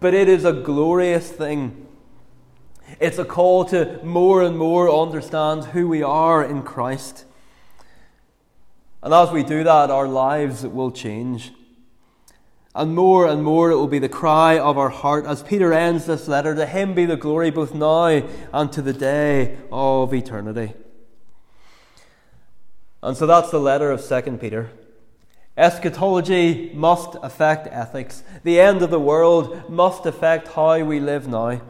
but 0.00 0.14
it 0.14 0.28
is 0.28 0.44
a 0.44 0.52
glorious 0.52 1.30
thing. 1.30 1.86
It's 2.98 3.18
a 3.18 3.24
call 3.24 3.64
to 3.66 4.00
more 4.04 4.42
and 4.42 4.58
more 4.58 4.90
understand 4.92 5.66
who 5.66 5.88
we 5.88 6.02
are 6.02 6.44
in 6.44 6.62
Christ. 6.62 7.24
And 9.02 9.14
as 9.14 9.30
we 9.30 9.42
do 9.42 9.64
that, 9.64 9.90
our 9.90 10.06
lives 10.06 10.66
will 10.66 10.90
change. 10.90 11.52
And 12.74 12.94
more 12.94 13.26
and 13.26 13.42
more 13.42 13.70
it 13.70 13.76
will 13.76 13.88
be 13.88 13.98
the 13.98 14.08
cry 14.08 14.58
of 14.58 14.78
our 14.78 14.90
heart 14.90 15.26
as 15.26 15.42
Peter 15.42 15.72
ends 15.72 16.06
this 16.06 16.28
letter 16.28 16.54
To 16.54 16.66
him 16.66 16.94
be 16.94 17.04
the 17.04 17.16
glory 17.16 17.50
both 17.50 17.74
now 17.74 18.22
and 18.52 18.72
to 18.72 18.82
the 18.82 18.92
day 18.92 19.58
of 19.72 20.14
eternity. 20.14 20.74
And 23.02 23.16
so 23.16 23.26
that's 23.26 23.50
the 23.50 23.58
letter 23.58 23.90
of 23.90 24.06
2 24.06 24.38
Peter. 24.38 24.70
Eschatology 25.56 26.70
must 26.74 27.16
affect 27.22 27.66
ethics. 27.70 28.22
The 28.44 28.60
end 28.60 28.82
of 28.82 28.90
the 28.90 29.00
world 29.00 29.68
must 29.68 30.06
affect 30.06 30.48
how 30.48 30.82
we 30.84 31.00
live 31.00 31.26
now. 31.26 31.60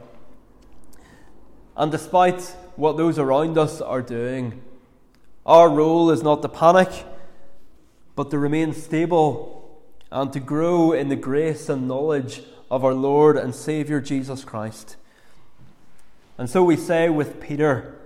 And 1.76 1.90
despite 1.90 2.42
what 2.76 2.96
those 2.96 3.18
around 3.18 3.56
us 3.56 3.80
are 3.80 4.02
doing, 4.02 4.60
our 5.46 5.70
role 5.70 6.10
is 6.10 6.22
not 6.22 6.42
to 6.42 6.48
panic 6.48 6.90
but 8.14 8.30
to 8.30 8.38
remain 8.38 8.72
stable 8.72 9.80
and 10.10 10.32
to 10.32 10.40
grow 10.40 10.92
in 10.92 11.08
the 11.08 11.16
grace 11.16 11.68
and 11.68 11.86
knowledge 11.86 12.42
of 12.70 12.84
our 12.84 12.94
Lord 12.94 13.36
and 13.36 13.54
Saviour 13.54 14.00
Jesus 14.00 14.44
Christ. 14.44 14.96
And 16.38 16.48
so 16.48 16.62
we 16.62 16.76
say 16.76 17.08
with 17.08 17.40
Peter, 17.40 17.96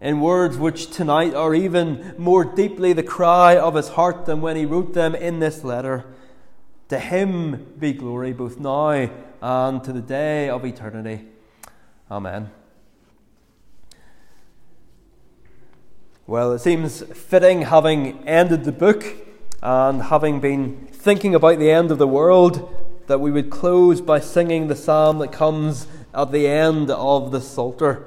in 0.00 0.20
words 0.20 0.56
which 0.58 0.90
tonight 0.90 1.34
are 1.34 1.54
even 1.54 2.14
more 2.18 2.44
deeply 2.44 2.92
the 2.92 3.02
cry 3.02 3.56
of 3.56 3.74
his 3.74 3.88
heart 3.90 4.26
than 4.26 4.40
when 4.40 4.56
he 4.56 4.66
wrote 4.66 4.92
them 4.92 5.14
in 5.14 5.40
this 5.40 5.64
letter 5.64 6.04
To 6.88 6.98
him 6.98 7.74
be 7.78 7.92
glory 7.92 8.32
both 8.32 8.60
now 8.60 9.10
and 9.42 9.82
to 9.84 9.92
the 9.92 10.00
day 10.00 10.48
of 10.48 10.64
eternity. 10.64 11.26
Amen. 12.10 12.50
Well, 16.28 16.52
it 16.52 16.60
seems 16.60 17.02
fitting, 17.02 17.62
having 17.62 18.26
ended 18.26 18.64
the 18.64 18.72
book, 18.72 19.04
and 19.66 20.00
having 20.00 20.38
been 20.38 20.86
thinking 20.92 21.34
about 21.34 21.58
the 21.58 21.72
end 21.72 21.90
of 21.90 21.98
the 21.98 22.06
world, 22.06 22.72
that 23.08 23.18
we 23.18 23.32
would 23.32 23.50
close 23.50 24.00
by 24.00 24.20
singing 24.20 24.68
the 24.68 24.76
psalm 24.76 25.18
that 25.18 25.32
comes 25.32 25.88
at 26.14 26.30
the 26.30 26.46
end 26.46 26.88
of 26.88 27.32
the 27.32 27.40
Psalter. 27.40 28.04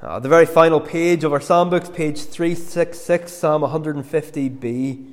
Uh, 0.00 0.18
the 0.18 0.28
very 0.30 0.46
final 0.46 0.80
page 0.80 1.24
of 1.24 1.32
our 1.34 1.42
psalm 1.42 1.68
books, 1.68 1.90
page 1.90 2.22
366, 2.22 3.30
Psalm 3.30 3.60
150b. 3.60 5.12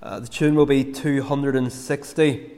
Uh, 0.00 0.20
the 0.20 0.28
tune 0.28 0.54
will 0.54 0.64
be 0.64 0.90
260 0.90 2.57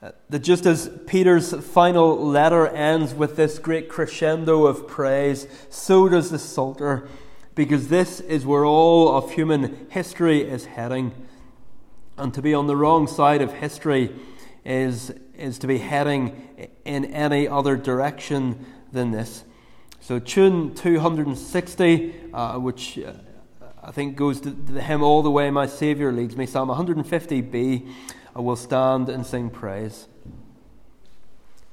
that 0.00 0.40
just 0.40 0.64
as 0.64 0.90
Peter's 1.06 1.52
final 1.52 2.16
letter 2.26 2.66
ends 2.68 3.12
with 3.12 3.36
this 3.36 3.58
great 3.58 3.88
crescendo 3.88 4.64
of 4.64 4.88
praise, 4.88 5.46
so 5.68 6.08
does 6.08 6.30
the 6.30 6.38
Psalter, 6.38 7.06
because 7.54 7.88
this 7.88 8.20
is 8.20 8.46
where 8.46 8.64
all 8.64 9.14
of 9.14 9.32
human 9.32 9.86
history 9.90 10.40
is 10.40 10.64
heading. 10.64 11.12
And 12.16 12.32
to 12.32 12.40
be 12.40 12.54
on 12.54 12.66
the 12.66 12.76
wrong 12.76 13.06
side 13.06 13.42
of 13.42 13.52
history 13.52 14.14
is, 14.64 15.12
is 15.36 15.58
to 15.58 15.66
be 15.66 15.78
heading 15.78 16.70
in 16.84 17.04
any 17.06 17.46
other 17.46 17.76
direction 17.76 18.64
than 18.92 19.10
this. 19.10 19.44
So, 20.00 20.18
tune 20.18 20.74
260, 20.74 22.14
uh, 22.32 22.58
which 22.58 22.98
uh, 22.98 23.12
I 23.82 23.90
think 23.90 24.16
goes 24.16 24.40
to 24.40 24.50
the 24.50 24.80
hymn 24.80 25.02
All 25.02 25.22
the 25.22 25.30
Way 25.30 25.50
My 25.50 25.66
Saviour 25.66 26.10
Leads 26.10 26.36
Me, 26.36 26.46
Psalm 26.46 26.70
150b. 26.70 27.86
I 28.34 28.40
will 28.40 28.56
stand 28.56 29.08
and 29.08 29.26
sing 29.26 29.50
praise. 29.50 30.08